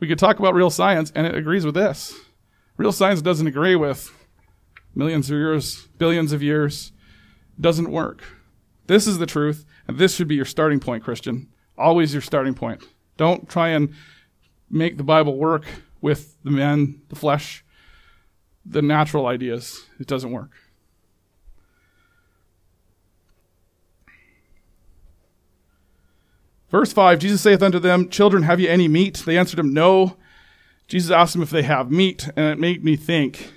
[0.00, 2.14] We could talk about real science, and it agrees with this.
[2.76, 4.12] Real science doesn't agree with
[4.94, 6.92] millions of years, billions of years.
[7.60, 8.22] Doesn't work.
[8.86, 11.48] This is the truth, and this should be your starting point, Christian.
[11.78, 12.82] Always your starting point.
[13.16, 13.94] Don't try and
[14.70, 15.64] make the Bible work
[16.00, 17.64] with the man, the flesh,
[18.64, 19.86] the natural ideas.
[20.00, 20.50] It doesn't work.
[26.70, 29.22] Verse 5 Jesus saith unto them, Children, have ye any meat?
[29.26, 30.16] They answered him, No.
[30.88, 33.52] Jesus asked them if they have meat, and it made me think.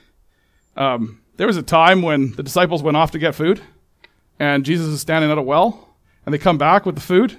[0.78, 3.62] Um, there was a time when the disciples went off to get food,
[4.39, 5.95] and Jesus is standing at a well,
[6.26, 7.38] and they come back with the food,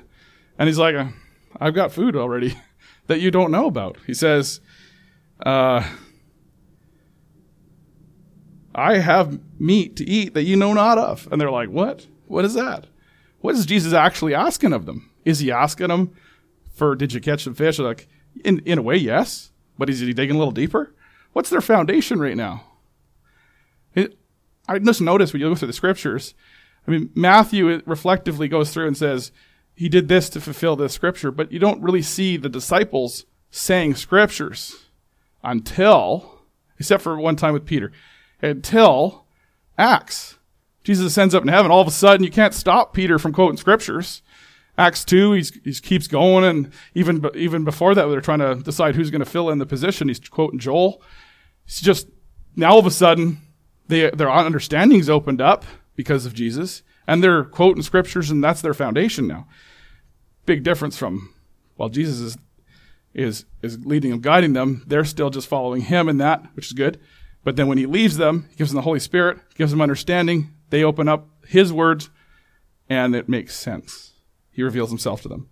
[0.58, 0.94] and he's like,
[1.60, 2.56] I've got food already.
[3.06, 3.98] that you don't know about.
[4.06, 4.60] He says,
[5.44, 5.88] uh,
[8.74, 11.28] I have meat to eat that you know not of.
[11.30, 12.06] And they're like, What?
[12.26, 12.86] What is that?
[13.40, 15.10] What is Jesus actually asking of them?
[15.24, 16.12] Is he asking them
[16.74, 17.78] for, did you catch some fish?
[17.78, 18.08] like,
[18.44, 19.52] in, in a way, yes.
[19.78, 20.94] But is he digging a little deeper?
[21.32, 22.64] What's their foundation right now?
[24.68, 26.34] I just noticed when you look through the scriptures,
[26.86, 29.32] I mean, Matthew reflectively goes through and says,
[29.74, 33.94] he did this to fulfill this scripture, but you don't really see the disciples saying
[33.94, 34.86] scriptures
[35.42, 36.40] until,
[36.78, 37.92] except for one time with Peter,
[38.40, 39.26] until
[39.78, 40.38] Acts.
[40.82, 41.70] Jesus ascends up in heaven.
[41.70, 44.22] All of a sudden, you can't stop Peter from quoting scriptures.
[44.78, 48.94] Acts 2, he's, he keeps going, and even, even before that, they're trying to decide
[48.94, 50.08] who's going to fill in the position.
[50.08, 51.02] He's quoting Joel.
[51.66, 52.08] It's just,
[52.54, 53.38] now all of a sudden,
[53.88, 58.74] they, their understanding's opened up because of Jesus and they're quoting scriptures and that's their
[58.74, 59.46] foundation now.
[60.44, 61.32] Big difference from
[61.76, 62.38] while Jesus is
[63.14, 66.72] is is leading and guiding them, they're still just following him in that, which is
[66.72, 67.00] good.
[67.44, 70.52] But then when he leaves them, he gives them the Holy Spirit, gives them understanding,
[70.70, 72.10] they open up his words,
[72.90, 74.12] and it makes sense.
[74.50, 75.48] He reveals himself to them.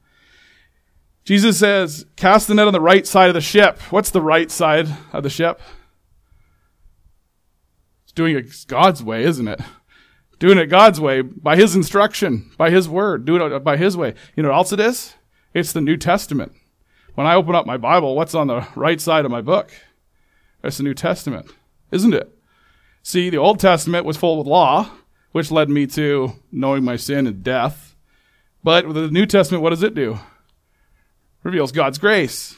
[1.24, 3.80] Jesus says, cast the net on the right side of the ship.
[3.90, 5.60] What's the right side of the ship?
[8.14, 9.60] Doing it God's way, isn't it?
[10.38, 14.14] Doing it God's way, by His instruction, by His word, doing it by His way.
[14.36, 15.14] You know what else it is?
[15.52, 16.52] It's the New Testament.
[17.14, 19.70] When I open up my Bible, what's on the right side of my book?
[20.62, 21.52] It's the New Testament,
[21.92, 22.36] isn't it?
[23.02, 24.90] See, the Old Testament was full of law,
[25.32, 27.94] which led me to knowing my sin and death.
[28.62, 30.14] But the New Testament, what does it do?
[30.14, 30.20] It
[31.42, 32.56] reveals God's grace.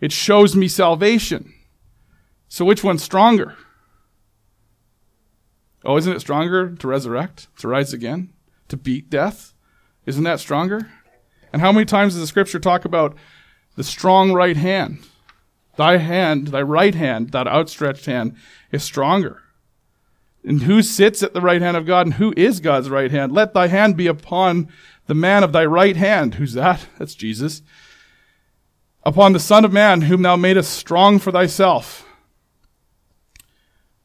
[0.00, 1.52] It shows me salvation.
[2.48, 3.56] So which one's stronger?
[5.84, 8.32] Oh, isn't it stronger to resurrect, to rise again,
[8.68, 9.52] to beat death?
[10.06, 10.90] Isn't that stronger?
[11.52, 13.16] And how many times does the scripture talk about
[13.76, 14.98] the strong right hand?
[15.76, 18.36] Thy hand, thy right hand, that outstretched hand,
[18.72, 19.42] is stronger.
[20.44, 23.32] And who sits at the right hand of God and who is God's right hand?
[23.32, 24.68] Let thy hand be upon
[25.06, 26.34] the man of thy right hand.
[26.34, 26.86] Who's that?
[26.98, 27.62] That's Jesus.
[29.04, 32.06] Upon the Son of Man, whom thou madest strong for thyself.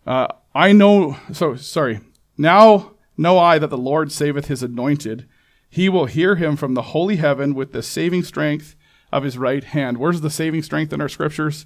[0.06, 2.00] Uh, I know, so, sorry.
[2.38, 5.28] Now know I that the Lord saveth his anointed.
[5.70, 8.76] He will hear him from the holy heaven with the saving strength
[9.12, 9.98] of his right hand.
[9.98, 11.66] Where's the saving strength in our scriptures?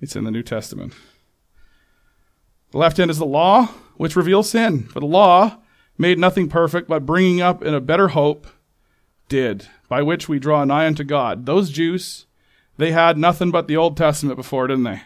[0.00, 0.94] It's in the New Testament.
[2.70, 3.66] The left hand is the law,
[3.96, 4.84] which reveals sin.
[4.84, 5.58] For the law
[5.98, 8.46] made nothing perfect, but bringing up in a better hope
[9.28, 11.46] did, by which we draw nigh unto God.
[11.46, 12.26] Those Jews,
[12.76, 15.02] they had nothing but the Old Testament before, didn't they?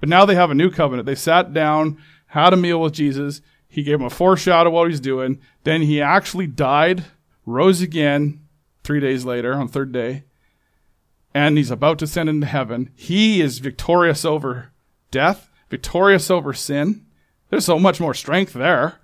[0.00, 1.06] But now they have a new covenant.
[1.06, 1.98] They sat down
[2.30, 3.40] had a meal with Jesus.
[3.68, 5.40] He gave him a foreshadow of what he's doing.
[5.64, 7.04] Then he actually died,
[7.44, 8.46] rose again
[8.82, 10.24] three days later on third day,
[11.34, 12.90] and he's about to ascend into heaven.
[12.94, 14.72] He is victorious over
[15.10, 17.04] death, victorious over sin.
[17.48, 19.00] There's so much more strength there.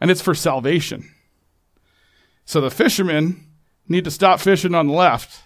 [0.00, 1.10] and it's for salvation.
[2.46, 3.46] So the fishermen
[3.86, 5.42] need to stop fishing on the left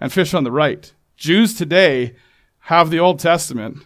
[0.00, 0.92] and fish on the right.
[1.16, 2.14] Jews today
[2.66, 3.78] have the Old Testament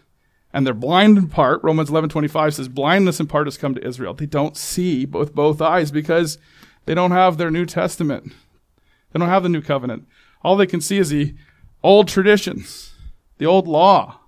[0.56, 1.62] and they're blind in part.
[1.62, 4.14] Romans 11:25 says blindness in part has come to Israel.
[4.14, 6.38] They don't see with both eyes because
[6.86, 8.32] they don't have their New Testament.
[9.12, 10.08] They don't have the new covenant.
[10.42, 11.34] All they can see is the
[11.82, 12.94] old traditions,
[13.36, 14.20] the old law.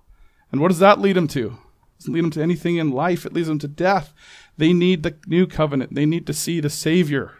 [0.51, 1.47] And what does that lead them to?
[1.47, 3.25] It doesn't lead them to anything in life.
[3.25, 4.13] It leads them to death.
[4.55, 5.95] They need the new covenant.
[5.95, 7.39] They need to see the Savior.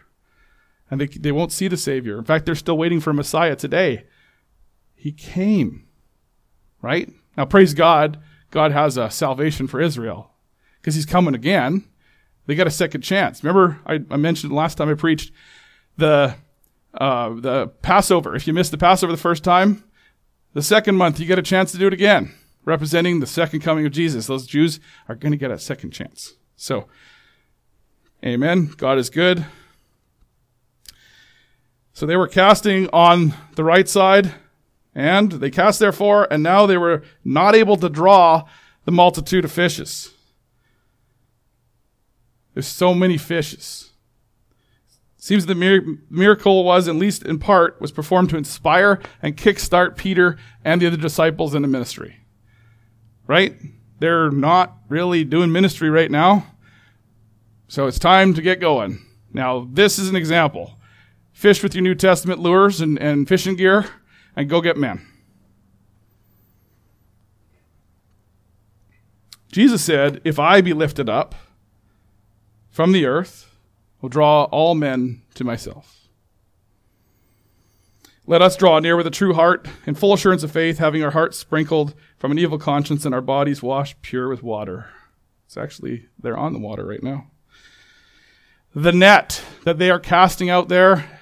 [0.90, 2.18] And they, they won't see the Savior.
[2.18, 4.06] In fact, they're still waiting for Messiah today.
[4.96, 5.86] He came.
[6.82, 7.08] Right?
[7.36, 8.18] Now, praise God,
[8.50, 10.32] God has a salvation for Israel
[10.80, 11.84] because he's coming again.
[12.46, 13.44] They got a second chance.
[13.44, 15.32] Remember, I, I mentioned last time I preached
[15.96, 16.34] the
[16.94, 18.34] uh, the Passover.
[18.34, 19.84] If you missed the Passover the first time,
[20.54, 22.34] the second month you get a chance to do it again,
[22.64, 24.26] representing the second coming of Jesus.
[24.26, 26.34] Those Jews are going to get a second chance.
[26.56, 26.88] So,
[28.24, 28.66] Amen.
[28.76, 29.46] God is good.
[31.94, 34.34] So they were casting on the right side,
[35.00, 38.44] and they cast therefore, and now they were not able to draw
[38.84, 40.12] the multitude of fishes.
[42.52, 43.92] There's so many fishes.
[45.16, 50.36] Seems the miracle was, at least in part, was performed to inspire and kickstart Peter
[50.66, 52.18] and the other disciples in the ministry.
[53.26, 53.56] Right?
[54.00, 56.44] They're not really doing ministry right now.
[57.68, 58.98] So it's time to get going.
[59.32, 60.78] Now, this is an example.
[61.32, 63.86] Fish with your New Testament lures and, and fishing gear
[64.40, 65.06] and go get men.
[69.52, 71.34] Jesus said, If I be lifted up
[72.70, 73.54] from the earth,
[74.00, 76.08] will draw all men to myself.
[78.26, 81.10] Let us draw near with a true heart, in full assurance of faith, having our
[81.10, 84.86] hearts sprinkled from an evil conscience and our bodies washed pure with water.
[85.44, 87.26] It's actually, they're on the water right now.
[88.74, 91.19] The net that they are casting out there,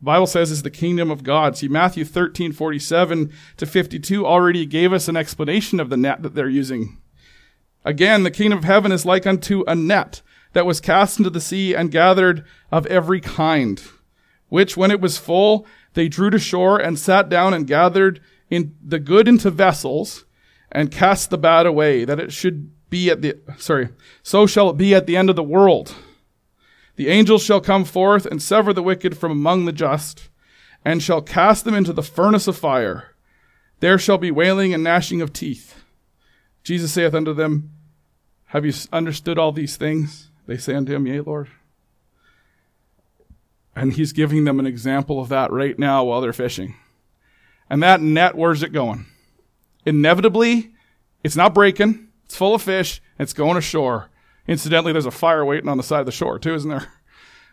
[0.00, 1.56] Bible says is the kingdom of God.
[1.56, 6.34] See, Matthew 13, 47 to 52 already gave us an explanation of the net that
[6.34, 6.98] they're using.
[7.84, 11.40] Again, the kingdom of heaven is like unto a net that was cast into the
[11.40, 13.82] sea and gathered of every kind,
[14.48, 18.74] which when it was full, they drew to shore and sat down and gathered in
[18.82, 20.24] the good into vessels
[20.70, 23.88] and cast the bad away, that it should be at the, sorry,
[24.22, 25.94] so shall it be at the end of the world.
[26.98, 30.30] The angels shall come forth and sever the wicked from among the just,
[30.84, 33.14] and shall cast them into the furnace of fire.
[33.78, 35.84] There shall be wailing and gnashing of teeth.
[36.64, 37.70] Jesus saith unto them,
[38.46, 40.30] Have you understood all these things?
[40.48, 41.46] They say unto him, Yea, Lord.
[43.76, 46.74] And he's giving them an example of that right now while they're fishing.
[47.70, 49.06] And that net, where's it going?
[49.86, 50.72] Inevitably,
[51.22, 52.08] it's not breaking.
[52.24, 53.00] It's full of fish.
[53.20, 54.10] It's going ashore.
[54.48, 56.88] Incidentally, there's a fire waiting on the side of the shore too, isn't there?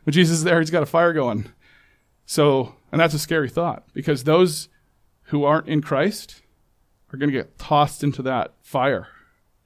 [0.05, 1.51] When Jesus is there, he's got a fire going.
[2.25, 4.69] So, and that's a scary thought because those
[5.25, 6.41] who aren't in Christ
[7.11, 9.07] are going to get tossed into that fire.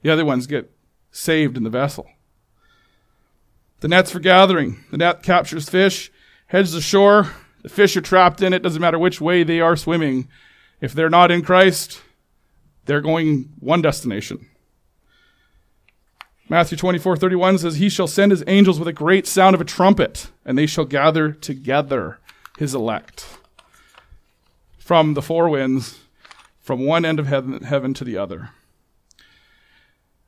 [0.02, 0.70] The other ones get
[1.12, 2.08] saved in the vessel.
[3.80, 4.84] The net's for gathering.
[4.90, 6.10] The net captures fish,
[6.48, 7.30] heads to shore.
[7.62, 8.62] The fish are trapped in it.
[8.62, 10.28] Doesn't matter which way they are swimming.
[10.80, 12.02] If they're not in Christ,
[12.86, 14.49] they're going one destination.
[16.50, 19.64] Matthew 24, 31 says, He shall send his angels with a great sound of a
[19.64, 22.18] trumpet, and they shall gather together
[22.58, 23.38] his elect
[24.76, 26.00] from the four winds,
[26.60, 28.50] from one end of heaven, heaven to the other.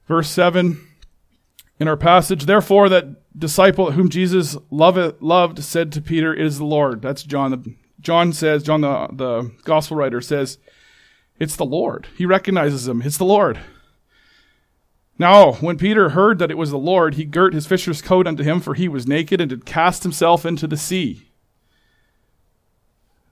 [0.06, 0.86] Verse 7
[1.80, 6.58] in our passage, therefore, that disciple whom Jesus loved, loved said to Peter, It is
[6.58, 7.02] the Lord.
[7.02, 7.76] That's John.
[8.00, 10.58] John says, John, the, the gospel writer, says,
[11.40, 12.06] It's the Lord.
[12.16, 13.02] He recognizes him.
[13.02, 13.58] It's the Lord.
[15.22, 18.42] Now, when Peter heard that it was the Lord, he girt his fisher's coat unto
[18.42, 21.28] him, for he was naked, and did cast himself into the sea.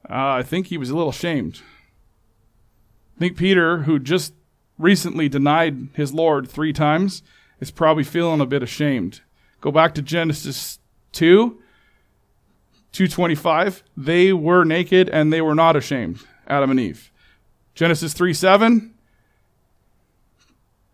[0.09, 1.63] Uh, I think he was a little ashamed.
[3.17, 4.35] I think Peter, who just
[4.79, 7.25] recently denied his Lord three times,
[7.59, 9.23] is probably feeling a bit ashamed.
[9.61, 10.79] Go back to Genesis
[11.11, 11.61] 2,
[12.93, 13.83] 225.
[13.97, 17.11] They were naked and they were not ashamed, Adam and Eve.
[17.75, 18.95] Genesis 3 7.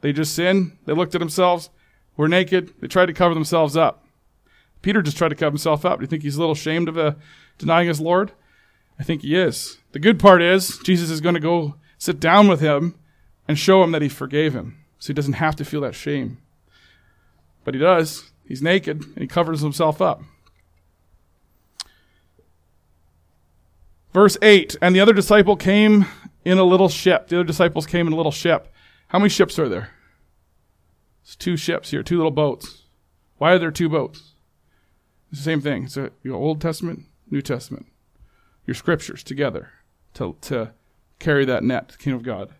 [0.00, 0.76] They just sinned.
[0.84, 1.70] They looked at themselves.
[2.16, 2.74] Were naked.
[2.80, 4.04] They tried to cover themselves up.
[4.82, 5.98] Peter just tried to cover himself up.
[5.98, 7.14] Do you think he's a little ashamed of uh,
[7.58, 8.32] denying his Lord?
[8.98, 9.78] I think he is.
[9.92, 12.94] The good part is Jesus is going to go sit down with him
[13.48, 14.78] and show him that he forgave him.
[14.98, 16.38] So he doesn't have to feel that shame.
[17.64, 18.30] But he does.
[18.46, 20.22] He's naked and he covers himself up.
[24.14, 26.06] Verse 8 And the other disciple came
[26.44, 27.28] in a little ship.
[27.28, 28.72] The other disciples came in a little ship.
[29.08, 29.90] How many ships are there?
[31.22, 32.84] It's two ships here, two little boats.
[33.38, 34.34] Why are there two boats?
[35.30, 35.84] It's the same thing.
[35.84, 37.86] It's a you know, Old Testament, New Testament,
[38.66, 39.70] your scriptures together
[40.14, 40.72] to, to
[41.18, 42.52] carry that net, the kingdom of God.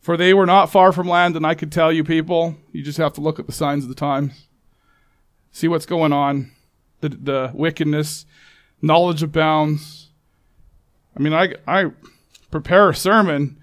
[0.00, 2.98] For they were not far from land, and I could tell you, people, you just
[2.98, 4.48] have to look at the signs of the times,
[5.52, 6.50] see what's going on,
[7.00, 8.26] the, the wickedness,
[8.80, 10.08] knowledge abounds.
[11.16, 11.92] I mean, I, I
[12.52, 13.58] prepare a sermon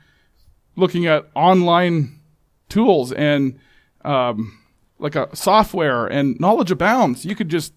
[0.76, 2.20] looking at online
[2.68, 3.58] tools and
[4.04, 4.60] um,
[4.98, 7.24] like a software, and knowledge abounds.
[7.24, 7.74] You could just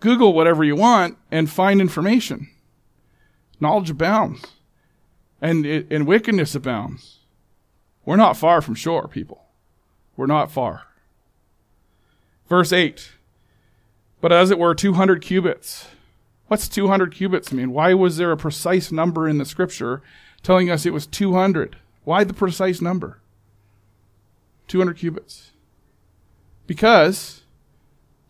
[0.00, 2.50] Google whatever you want and find information.
[3.60, 4.44] Knowledge abounds,
[5.40, 7.20] and and wickedness abounds.
[8.04, 9.44] We're not far from shore, people.
[10.16, 10.82] We're not far.
[12.48, 13.12] Verse 8.
[14.20, 15.86] But as it were, 200 cubits.
[16.48, 17.72] What's 200 cubits mean?
[17.72, 20.02] Why was there a precise number in the scripture
[20.44, 21.76] telling us it was 200?
[22.04, 23.18] Why the precise number?
[24.68, 25.50] 200 cubits.
[26.68, 27.42] Because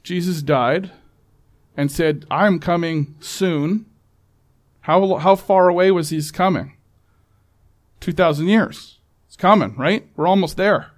[0.02, 0.90] Jesus died
[1.76, 3.86] and said, I'm coming soon.
[4.82, 6.76] How, how far away was he coming?
[8.00, 9.00] 2,000 years.
[9.26, 10.06] It's coming, right?
[10.16, 10.92] We're almost there.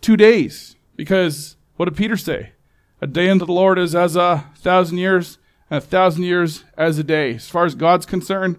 [0.00, 0.76] Two days.
[0.96, 2.52] Because what did Peter say?
[3.00, 5.38] A day unto the Lord is as a thousand years,
[5.70, 7.36] and a thousand years as a day.
[7.36, 8.58] As far as God's concerned,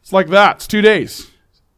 [0.00, 0.56] it's like that.
[0.56, 1.30] It's two days.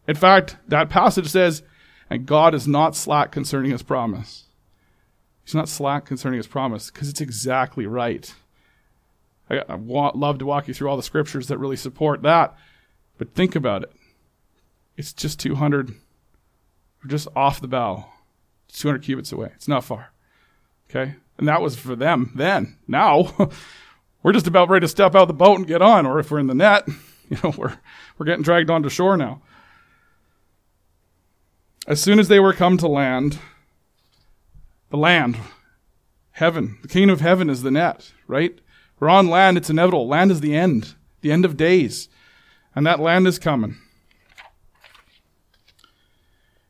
[0.06, 1.62] In fact, that passage says,
[2.10, 4.44] and God is not slack concerning his promise.
[5.44, 8.32] He's not slack concerning his promise because it's exactly right.
[9.50, 12.56] I, I want, love to walk you through all the scriptures that really support that,
[13.18, 13.92] but think about it.
[14.96, 18.06] It's just 200, we're just off the bow.
[18.68, 19.50] It's 200 cubits away.
[19.54, 20.12] It's not far.
[20.88, 21.14] Okay?
[21.38, 22.76] And that was for them then.
[22.86, 23.50] Now,
[24.22, 26.38] we're just about ready to step out the boat and get on, or if we're
[26.38, 26.86] in the net,
[27.36, 27.78] you know, we're,
[28.18, 29.40] we're getting dragged onto shore now.
[31.86, 33.38] As soon as they were come to land,
[34.90, 35.38] the land,
[36.32, 38.60] heaven, the kingdom of heaven is the net, right?
[39.00, 40.06] We're on land, it's inevitable.
[40.06, 42.10] Land is the end, the end of days.
[42.74, 43.78] And that land is coming.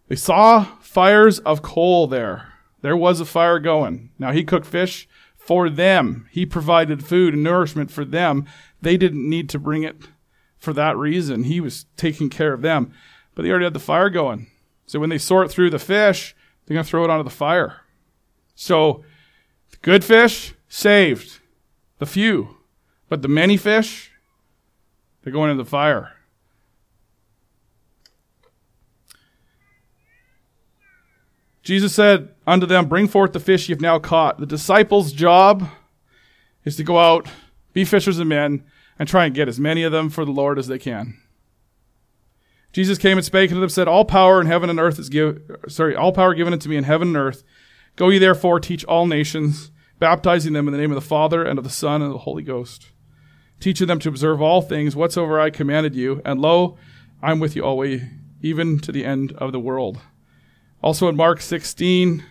[0.06, 2.52] They saw fires of coal there.
[2.82, 4.10] There was a fire going.
[4.16, 6.28] Now he cooked fish for them.
[6.30, 8.46] He provided food and nourishment for them.
[8.80, 9.96] They didn't need to bring it
[10.62, 11.44] for that reason.
[11.44, 12.92] He was taking care of them.
[13.34, 14.46] But they already had the fire going.
[14.86, 17.80] So when they sort through the fish, they're going to throw it onto the fire.
[18.54, 19.04] So
[19.70, 21.40] the good fish saved,
[21.98, 22.58] the few.
[23.08, 24.12] But the many fish,
[25.22, 26.12] they're going into the fire.
[31.62, 34.38] Jesus said unto them, Bring forth the fish ye have now caught.
[34.38, 35.68] The disciples' job
[36.64, 37.28] is to go out,
[37.72, 38.64] be fishers of men,
[38.98, 41.18] and try and get as many of them for the Lord as they can.
[42.72, 45.42] Jesus came and spake unto them, said, All power in heaven and earth is given,
[45.68, 47.44] sorry, all power given unto me in heaven and earth.
[47.96, 51.58] Go ye therefore, teach all nations, baptizing them in the name of the Father and
[51.58, 52.88] of the Son and of the Holy Ghost,
[53.60, 56.22] teaching them to observe all things whatsoever I commanded you.
[56.24, 56.78] And lo,
[57.22, 58.02] I am with you always,
[58.40, 60.00] even to the end of the world.
[60.82, 62.24] Also in Mark 16,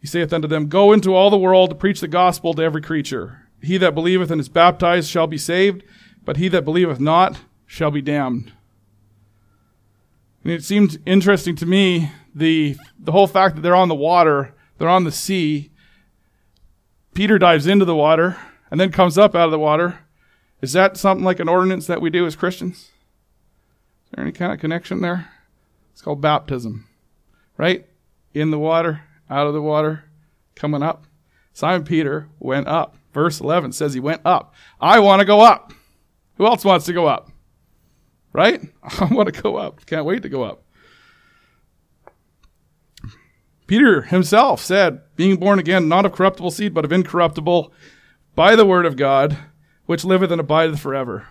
[0.00, 2.82] he saith unto them, Go into all the world to preach the gospel to every
[2.82, 3.46] creature.
[3.62, 5.82] He that believeth and is baptized shall be saved,
[6.24, 8.52] but he that believeth not shall be damned.
[10.42, 14.54] And it seemed interesting to me the the whole fact that they're on the water,
[14.78, 15.70] they're on the sea.
[17.12, 18.36] Peter dives into the water
[18.70, 19.98] and then comes up out of the water.
[20.62, 22.76] Is that something like an ordinance that we do as Christians?
[22.76, 22.90] Is
[24.12, 25.28] there any kind of connection there?
[25.92, 26.86] It's called baptism
[27.60, 27.84] right?
[28.32, 30.04] In the water, out of the water,
[30.54, 31.04] coming up.
[31.52, 32.96] Simon Peter went up.
[33.12, 34.54] Verse 11 says he went up.
[34.80, 35.72] I want to go up.
[36.36, 37.30] Who else wants to go up?
[38.32, 38.62] Right?
[38.82, 39.84] I want to go up.
[39.86, 40.62] Can't wait to go up.
[43.66, 47.72] Peter himself said, being born again, not of corruptible seed, but of incorruptible,
[48.34, 49.36] by the word of God,
[49.86, 51.28] which liveth and abideth forever.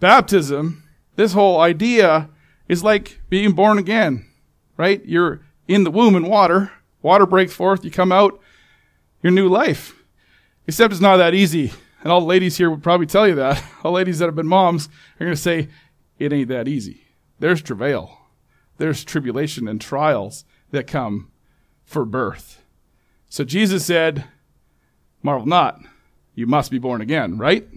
[0.00, 0.82] Baptism,
[1.14, 2.28] this whole idea
[2.66, 4.26] is like being born again,
[4.76, 5.04] right?
[5.04, 6.72] You're in the womb in water,
[7.02, 8.40] water breaks forth, you come out,
[9.22, 9.94] your new life.
[10.66, 11.72] Except it's not that easy.
[12.02, 13.62] And all the ladies here would probably tell you that.
[13.84, 14.88] All ladies that have been moms
[15.20, 15.68] are going to say,
[16.18, 17.02] it ain't that easy.
[17.38, 18.18] There's travail.
[18.78, 21.30] There's tribulation and trials that come
[21.84, 22.62] for birth.
[23.28, 24.24] So Jesus said,
[25.22, 25.80] marvel not,
[26.34, 27.68] you must be born again, right?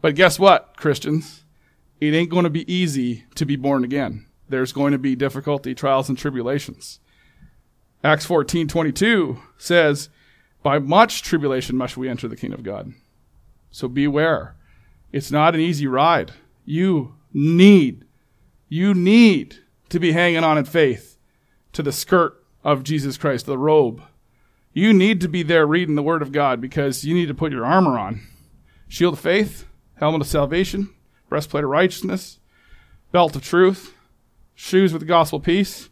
[0.00, 1.40] But guess what, Christians?
[2.00, 4.26] it ain't going to be easy to be born again.
[4.48, 6.98] There's going to be difficulty, trials, and tribulations.
[8.02, 10.08] Acts 14 22 says,
[10.62, 12.92] By much tribulation must we enter the kingdom of God.
[13.70, 14.56] So beware.
[15.12, 16.32] It's not an easy ride.
[16.64, 18.04] You need,
[18.68, 19.58] you need
[19.88, 21.18] to be hanging on in faith
[21.72, 24.02] to the skirt of Jesus Christ, the robe.
[24.72, 27.52] You need to be there reading the Word of God because you need to put
[27.52, 28.20] your armor on.
[28.86, 30.90] Shield of faith, helmet of salvation,
[31.28, 32.38] breastplate of righteousness,
[33.12, 33.94] belt of truth,
[34.54, 35.88] shoes with the gospel peace,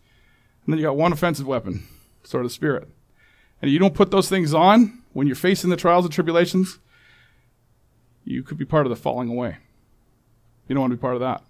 [0.64, 1.86] and then you got one offensive weapon,
[2.22, 2.88] sword of the Spirit.
[3.61, 6.78] And you don't put those things on when you're facing the trials and tribulations,
[8.24, 9.56] you could be part of the falling away.
[10.68, 11.42] You don't want to be part of that.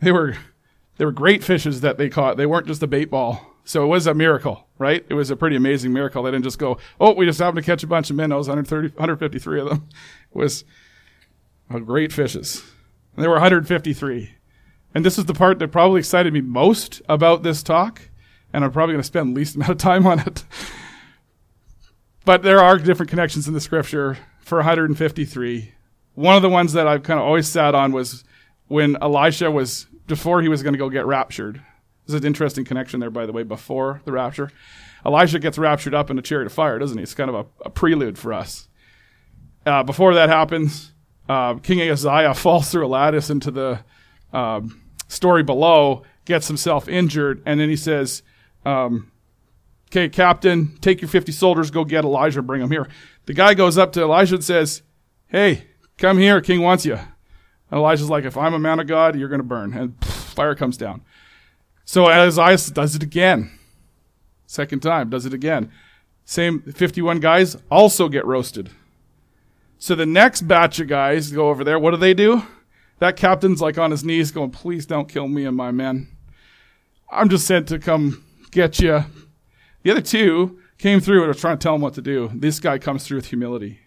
[0.00, 0.36] They were
[0.98, 2.36] they were great fishes that they caught.
[2.36, 3.54] They weren't just a bait ball.
[3.64, 5.04] So it was a miracle, right?
[5.08, 6.22] It was a pretty amazing miracle.
[6.22, 8.88] They didn't just go, oh, we just happened to catch a bunch of minnows, 130,
[8.88, 9.88] 153 of them.
[10.30, 10.64] It was
[11.70, 12.62] uh, great fishes.
[13.16, 14.33] And there were 153.
[14.94, 18.02] And this is the part that probably excited me most about this talk.
[18.52, 20.44] And I'm probably going to spend the least amount of time on it.
[22.24, 25.72] but there are different connections in the scripture for 153.
[26.14, 28.22] One of the ones that I've kind of always sat on was
[28.68, 31.60] when Elisha was before he was going to go get raptured.
[32.06, 34.50] There's an interesting connection there, by the way, before the rapture.
[35.04, 37.02] Elijah gets raptured up in a chariot of fire, doesn't he?
[37.02, 38.68] It's kind of a, a prelude for us.
[39.66, 40.92] Uh, before that happens,
[41.28, 43.80] uh, King Ahaziah falls through a lattice into the
[44.32, 48.22] um, story below, gets himself injured, and then he says,
[48.64, 49.10] um,
[49.94, 52.88] Okay, captain, take your 50 soldiers, go get Elijah, bring him here.
[53.26, 54.82] The guy goes up to Elijah and says,
[55.28, 55.66] Hey,
[55.98, 56.94] come here, king wants you.
[56.94, 59.72] And Elijah's like, if I'm a man of God, you're to burn.
[59.72, 61.02] And pff, fire comes down.
[61.84, 63.56] So Ahaziah does it again.
[64.46, 65.70] Second time, does it again.
[66.24, 68.70] Same 51 guys also get roasted.
[69.78, 71.78] So the next batch of guys go over there.
[71.78, 72.42] What do they do?
[72.98, 76.08] That captain's like on his knees going, please don't kill me and my men.
[77.10, 79.04] I'm just sent to come get you.
[79.82, 82.30] The other two came through and are trying to tell him what to do.
[82.34, 83.80] This guy comes through with humility.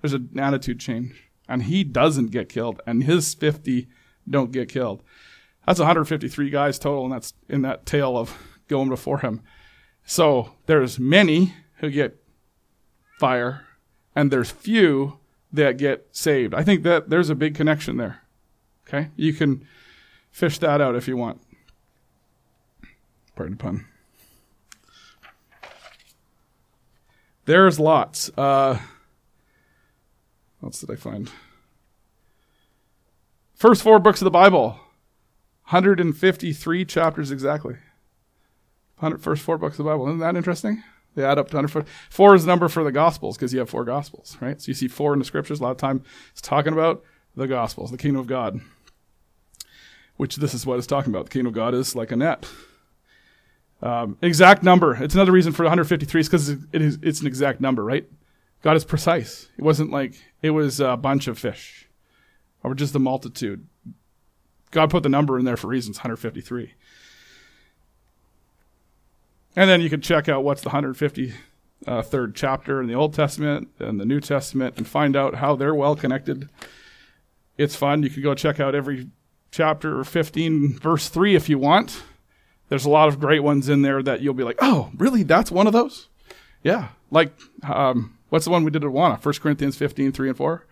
[0.00, 1.14] There's an attitude change
[1.50, 3.88] and he doesn't get killed, and his 50
[4.28, 5.02] don't get killed.
[5.66, 8.38] That's 153 guys total, and that's in that tale of
[8.68, 9.42] going before him.
[10.06, 12.22] So there's many who get
[13.18, 13.66] fire,
[14.14, 15.18] and there's few
[15.52, 16.54] that get saved.
[16.54, 18.22] I think that there's a big connection there.
[18.92, 19.08] Okay?
[19.14, 19.66] You can
[20.32, 21.40] fish that out if you want.
[23.36, 23.86] Pardon the pun.
[27.44, 28.30] There's lots.
[28.36, 28.80] Uh,
[30.58, 31.30] what else did I find?
[33.54, 34.80] First four books of the Bible,
[35.68, 37.76] 153 chapters exactly.
[39.18, 40.08] First four books of the Bible.
[40.08, 40.82] Isn't that interesting?
[41.14, 41.86] They add up to 100.
[42.10, 44.60] Four is the number for the Gospels because you have four Gospels, right?
[44.60, 45.60] So you see four in the Scriptures.
[45.60, 47.02] A lot of time it's talking about
[47.34, 48.60] the Gospels, the Kingdom of God,
[50.20, 51.24] which this is what it's talking about.
[51.24, 52.46] The Kingdom of God is like a net.
[53.80, 55.02] Um, exact number.
[55.02, 58.06] It's another reason for 153 is because it is, it's an exact number, right?
[58.60, 59.48] God is precise.
[59.56, 61.88] It wasn't like it was a bunch of fish
[62.62, 63.66] or just the multitude.
[64.72, 66.74] God put the number in there for reasons 153.
[69.56, 71.32] And then you can check out what's the 153rd
[71.86, 75.74] uh, chapter in the Old Testament and the New Testament and find out how they're
[75.74, 76.50] well connected.
[77.56, 78.02] It's fun.
[78.02, 79.08] You could go check out every
[79.50, 82.02] chapter 15, verse 3 if you want.
[82.68, 85.24] There's a lot of great ones in there that you'll be like, oh, really?
[85.24, 86.08] That's one of those?
[86.62, 86.88] Yeah.
[87.10, 87.32] Like,
[87.64, 89.22] um, What's the one we did at Awana?
[89.22, 90.66] 1 Corinthians 15, 3 and 4?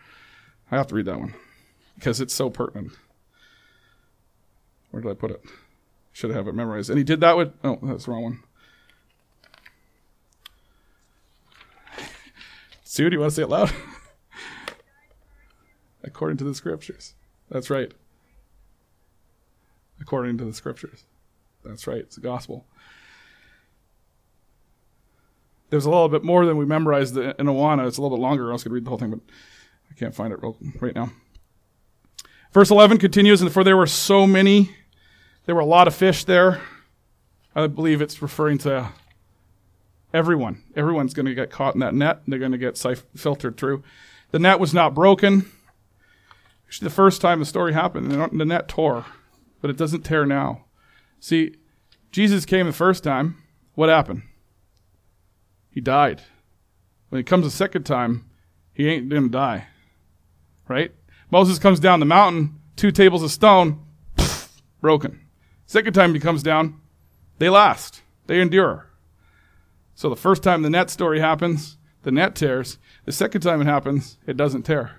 [0.71, 1.35] I have to read that one
[1.97, 2.93] because it's so pertinent.
[4.91, 5.43] Where did I put it?
[6.13, 6.89] Should have it memorized.
[6.89, 8.43] And he did that with, oh, that's the wrong one.
[12.85, 13.73] Sue, do you want to say it loud?
[16.05, 17.15] According to the scriptures.
[17.51, 17.93] That's right.
[20.01, 21.05] According to the scriptures.
[21.65, 21.99] That's right.
[21.99, 22.67] It's the gospel.
[25.71, 27.87] There's a little bit more than we memorized in Awana.
[27.87, 28.49] It's a little bit longer.
[28.49, 29.21] I was going to read the whole thing, but
[29.91, 31.11] I can't find it real, right now.
[32.53, 34.75] Verse 11 continues, and for there were so many,
[35.45, 36.63] there were a lot of fish there.
[37.55, 38.93] I believe it's referring to
[40.15, 40.63] everyone.
[40.75, 42.23] Everyone's going to get caught in that net.
[42.27, 42.79] They're going to get
[43.15, 43.83] filtered through.
[44.31, 45.51] The net was not broken.
[46.67, 49.05] Actually, the first time the story happened, the net tore,
[49.61, 50.65] but it doesn't tear now.
[51.21, 51.55] See,
[52.11, 53.43] Jesus came the first time.
[53.75, 54.23] What happened?
[55.71, 56.23] He died.
[57.09, 58.29] When he comes a second time,
[58.73, 59.67] he ain't going to die.
[60.69, 60.93] Right?
[61.31, 63.85] Moses comes down the mountain, two tables of stone,
[64.17, 65.21] pff, broken.
[65.67, 66.81] Second time he comes down,
[67.39, 68.03] they last.
[68.27, 68.87] They endure.
[69.95, 72.79] So the first time the net story happens, the net tears.
[73.05, 74.97] The second time it happens, it doesn't tear.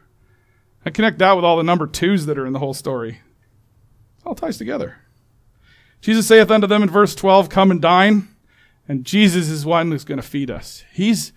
[0.86, 3.20] I connect that with all the number twos that are in the whole story.
[4.20, 4.98] It all ties together.
[6.02, 8.28] Jesus saith unto them in verse 12, Come and dine.
[8.88, 10.84] And Jesus is one who's going to feed us.
[10.92, 11.32] He's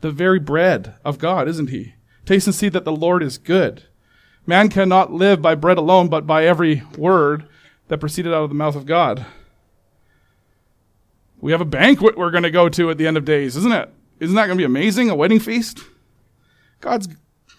[0.00, 1.94] the very bread of God, isn't he?
[2.24, 3.84] Taste and see that the Lord is good.
[4.44, 7.48] Man cannot live by bread alone, but by every word
[7.88, 9.24] that proceeded out of the mouth of God.
[11.40, 13.72] We have a banquet we're going to go to at the end of days, isn't
[13.72, 13.92] it?
[14.18, 15.10] Isn't that going to be amazing?
[15.10, 15.80] A wedding feast?
[16.80, 17.08] God's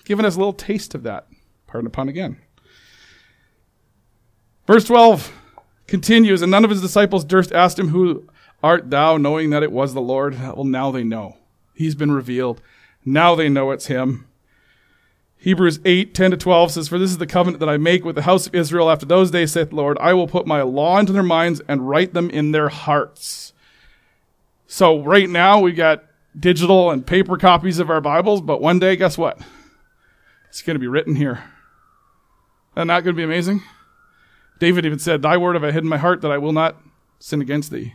[0.03, 1.28] given us a little taste of that.
[1.67, 2.38] Pardon the pun again.
[4.68, 5.34] Verse 12
[5.88, 8.28] continues, and none of his disciples durst ask him, Who
[8.61, 10.39] art thou, knowing that it was the Lord?
[10.39, 11.38] Well, now they know.
[11.74, 12.61] He's been revealed.
[13.05, 14.28] Now they know it's him.
[15.38, 18.15] Hebrews 8, 10 to 12 says, For this is the covenant that I make with
[18.15, 20.97] the house of Israel after those days, saith the Lord, I will put my law
[20.99, 23.53] into their minds and write them in their hearts.
[24.65, 26.03] So right now we got
[26.38, 29.39] digital and paper copies of our Bibles, but one day, guess what?
[30.49, 31.43] It's going to be written here.
[32.76, 33.61] Isn't that going to be amazing?
[34.59, 36.81] David even said, Thy word have I hid in my heart that I will not
[37.19, 37.93] sin against thee.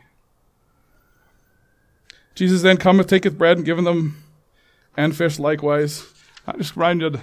[2.35, 4.23] Jesus then cometh, taketh bread, and giveth them
[4.97, 6.07] and fish likewise.
[6.47, 7.21] I just reminded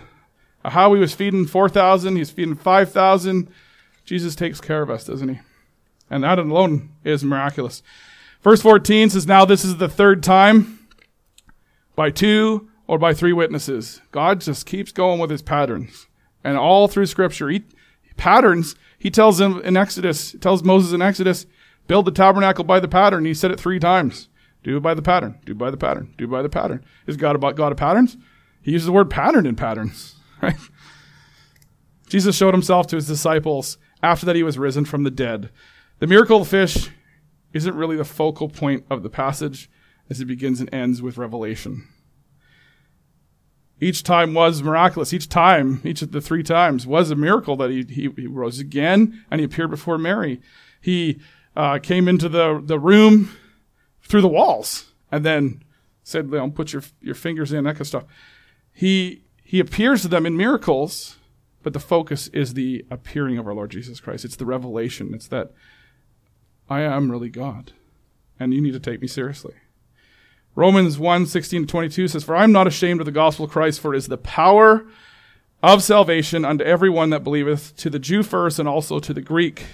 [0.63, 3.49] how he was feeding 4,000, he's feeding 5,000.
[4.05, 5.39] Jesus takes care of us, doesn't he?
[6.09, 7.83] And that alone is miraculous.
[8.41, 10.87] Verse 14 says, Now this is the third time
[11.95, 14.01] by two or by three witnesses.
[14.11, 16.07] God just keeps going with his patterns.
[16.43, 17.51] And all through scripture,
[18.20, 21.45] patterns, he tells them in Exodus, tells Moses in Exodus,
[21.88, 23.26] build the tabernacle by the pattern.
[23.26, 24.30] He said it three times.
[24.63, 25.39] Do it by the pattern.
[25.45, 26.13] Do it by the pattern.
[26.17, 26.84] Do it by the pattern.
[27.07, 28.17] Is God about God of patterns?
[28.61, 30.57] He uses the word pattern in patterns, right?
[32.09, 35.49] Jesus showed himself to his disciples after that he was risen from the dead.
[35.99, 36.89] The miracle of the fish
[37.53, 39.70] isn't really the focal point of the passage
[40.09, 41.88] as it begins and ends with revelation.
[43.82, 45.13] Each time was miraculous.
[45.13, 48.59] Each time, each of the three times was a miracle that he, he, he rose
[48.59, 50.41] again and he appeared before Mary.
[50.82, 51.19] He
[51.55, 53.32] uh, came into the, the room
[54.01, 55.63] through the walls and then
[56.03, 58.05] said, know, put your, your fingers in, that kind of stuff.
[58.73, 61.17] He, he appears to them in miracles,
[61.63, 64.25] but the focus is the appearing of our Lord Jesus Christ.
[64.25, 65.13] It's the revelation.
[65.13, 65.51] It's that
[66.69, 67.73] I am really God,
[68.39, 69.55] and you need to take me seriously.
[70.56, 73.52] Romans 1 16 to 22 says, For I am not ashamed of the gospel of
[73.52, 74.86] Christ, for it is the power
[75.62, 79.66] of salvation unto everyone that believeth, to the Jew first, and also to the Greek.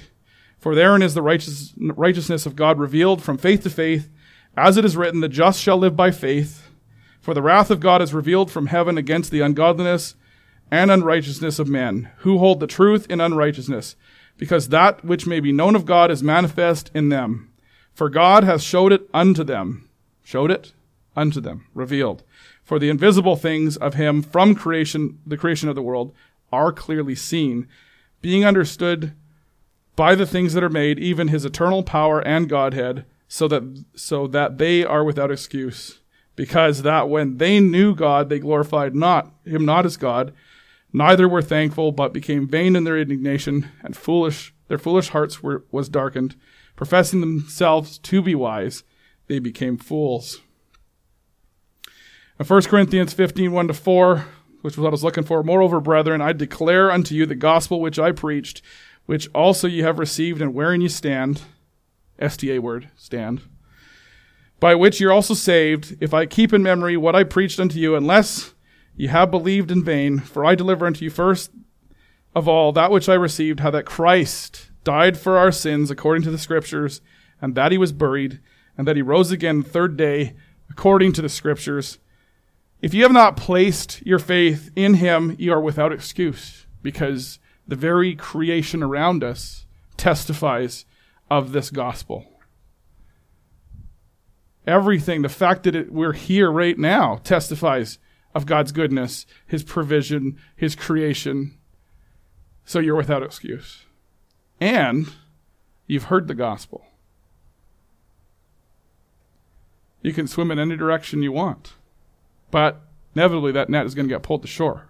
[0.58, 4.10] For therein is the righteous, righteousness of God revealed from faith to faith,
[4.58, 6.70] as it is written, The just shall live by faith.
[7.22, 10.16] For the wrath of God is revealed from heaven against the ungodliness
[10.72, 13.96] and unrighteousness of men, who hold the truth in unrighteousness
[14.38, 17.52] because that which may be known of God is manifest in them.
[17.94, 19.85] For God hath showed it unto them.
[20.26, 20.74] Showed it
[21.16, 21.68] unto them.
[21.74, 22.24] Revealed.
[22.62, 26.14] For the invisible things of him from creation, the creation of the world,
[26.52, 27.70] are clearly seen,
[28.22, 29.14] being understood
[29.96, 34.28] by the things that are made, even his eternal power and Godhead, so that, so
[34.28, 36.02] that they are without excuse.
[36.36, 40.34] Because that when they knew God, they glorified not, him not as God,
[40.96, 44.54] Neither were thankful, but became vain in their indignation, and foolish.
[44.70, 46.38] Their foolish hearts were was darkened.
[46.78, 48.85] Professing themselves to be wise,
[49.28, 50.42] they became fools.
[52.40, 54.26] In 1 Corinthians 15, 1 to 4,
[54.62, 57.80] which was what I was looking for, Moreover, brethren, I declare unto you the gospel
[57.80, 58.62] which I preached,
[59.06, 61.44] which also ye have received, and wherein ye stand,
[62.20, 63.42] STA word, stand,
[64.60, 67.96] by which you're also saved, if I keep in memory what I preached unto you,
[67.96, 68.56] unless
[68.98, 71.52] Ye have believed in vain, for I deliver unto you first
[72.34, 76.32] of all that which I received, how that Christ died for our sins according to
[76.32, 77.02] the Scriptures,
[77.42, 78.40] and that he was buried,
[78.78, 80.36] and that he rose again the third day
[80.70, 82.00] according to the Scriptures.
[82.82, 87.76] If you have not placed your faith in him, you are without excuse, because the
[87.76, 89.66] very creation around us
[89.98, 90.86] testifies
[91.30, 92.26] of this gospel.
[94.68, 98.00] Everything, the fact that it, we're here right now, testifies
[98.34, 101.58] of God's goodness, His provision, His creation.
[102.66, 103.86] So you're without excuse.
[104.60, 105.08] And
[105.88, 106.86] you've heard the gospel.
[110.06, 111.74] You can swim in any direction you want,
[112.52, 112.80] but
[113.16, 114.90] inevitably that net is going to get pulled to shore.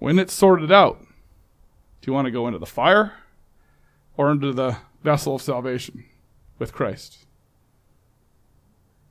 [0.00, 3.12] When it's sorted out, do you want to go into the fire
[4.16, 6.06] or into the vessel of salvation
[6.58, 7.18] with Christ?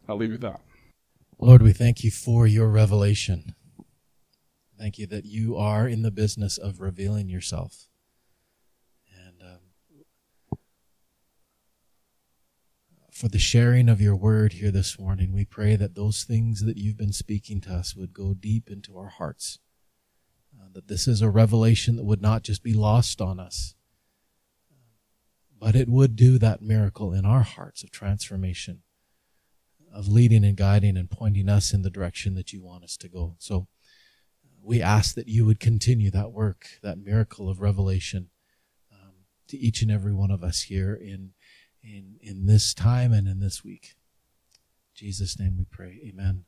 [0.09, 0.59] I'll leave you with that.
[1.39, 3.55] Lord, we thank you for your revelation.
[4.77, 7.87] Thank you that you are in the business of revealing yourself.
[9.17, 10.57] And um,
[13.23, 16.75] for the sharing of your word here this morning, we pray that those things that
[16.75, 19.59] you've been speaking to us would go deep into our hearts.
[20.59, 23.75] Uh, that this is a revelation that would not just be lost on us,
[25.57, 28.81] but it would do that miracle in our hearts of transformation
[29.93, 33.07] of leading and guiding and pointing us in the direction that you want us to
[33.07, 33.37] go.
[33.39, 33.67] So
[34.61, 38.31] we ask that you would continue that work, that miracle of revelation
[38.91, 39.13] um,
[39.47, 41.29] to each and every one of us here in,
[41.83, 43.95] in, in this time and in this week.
[44.55, 45.99] In Jesus' name we pray.
[46.07, 46.45] Amen.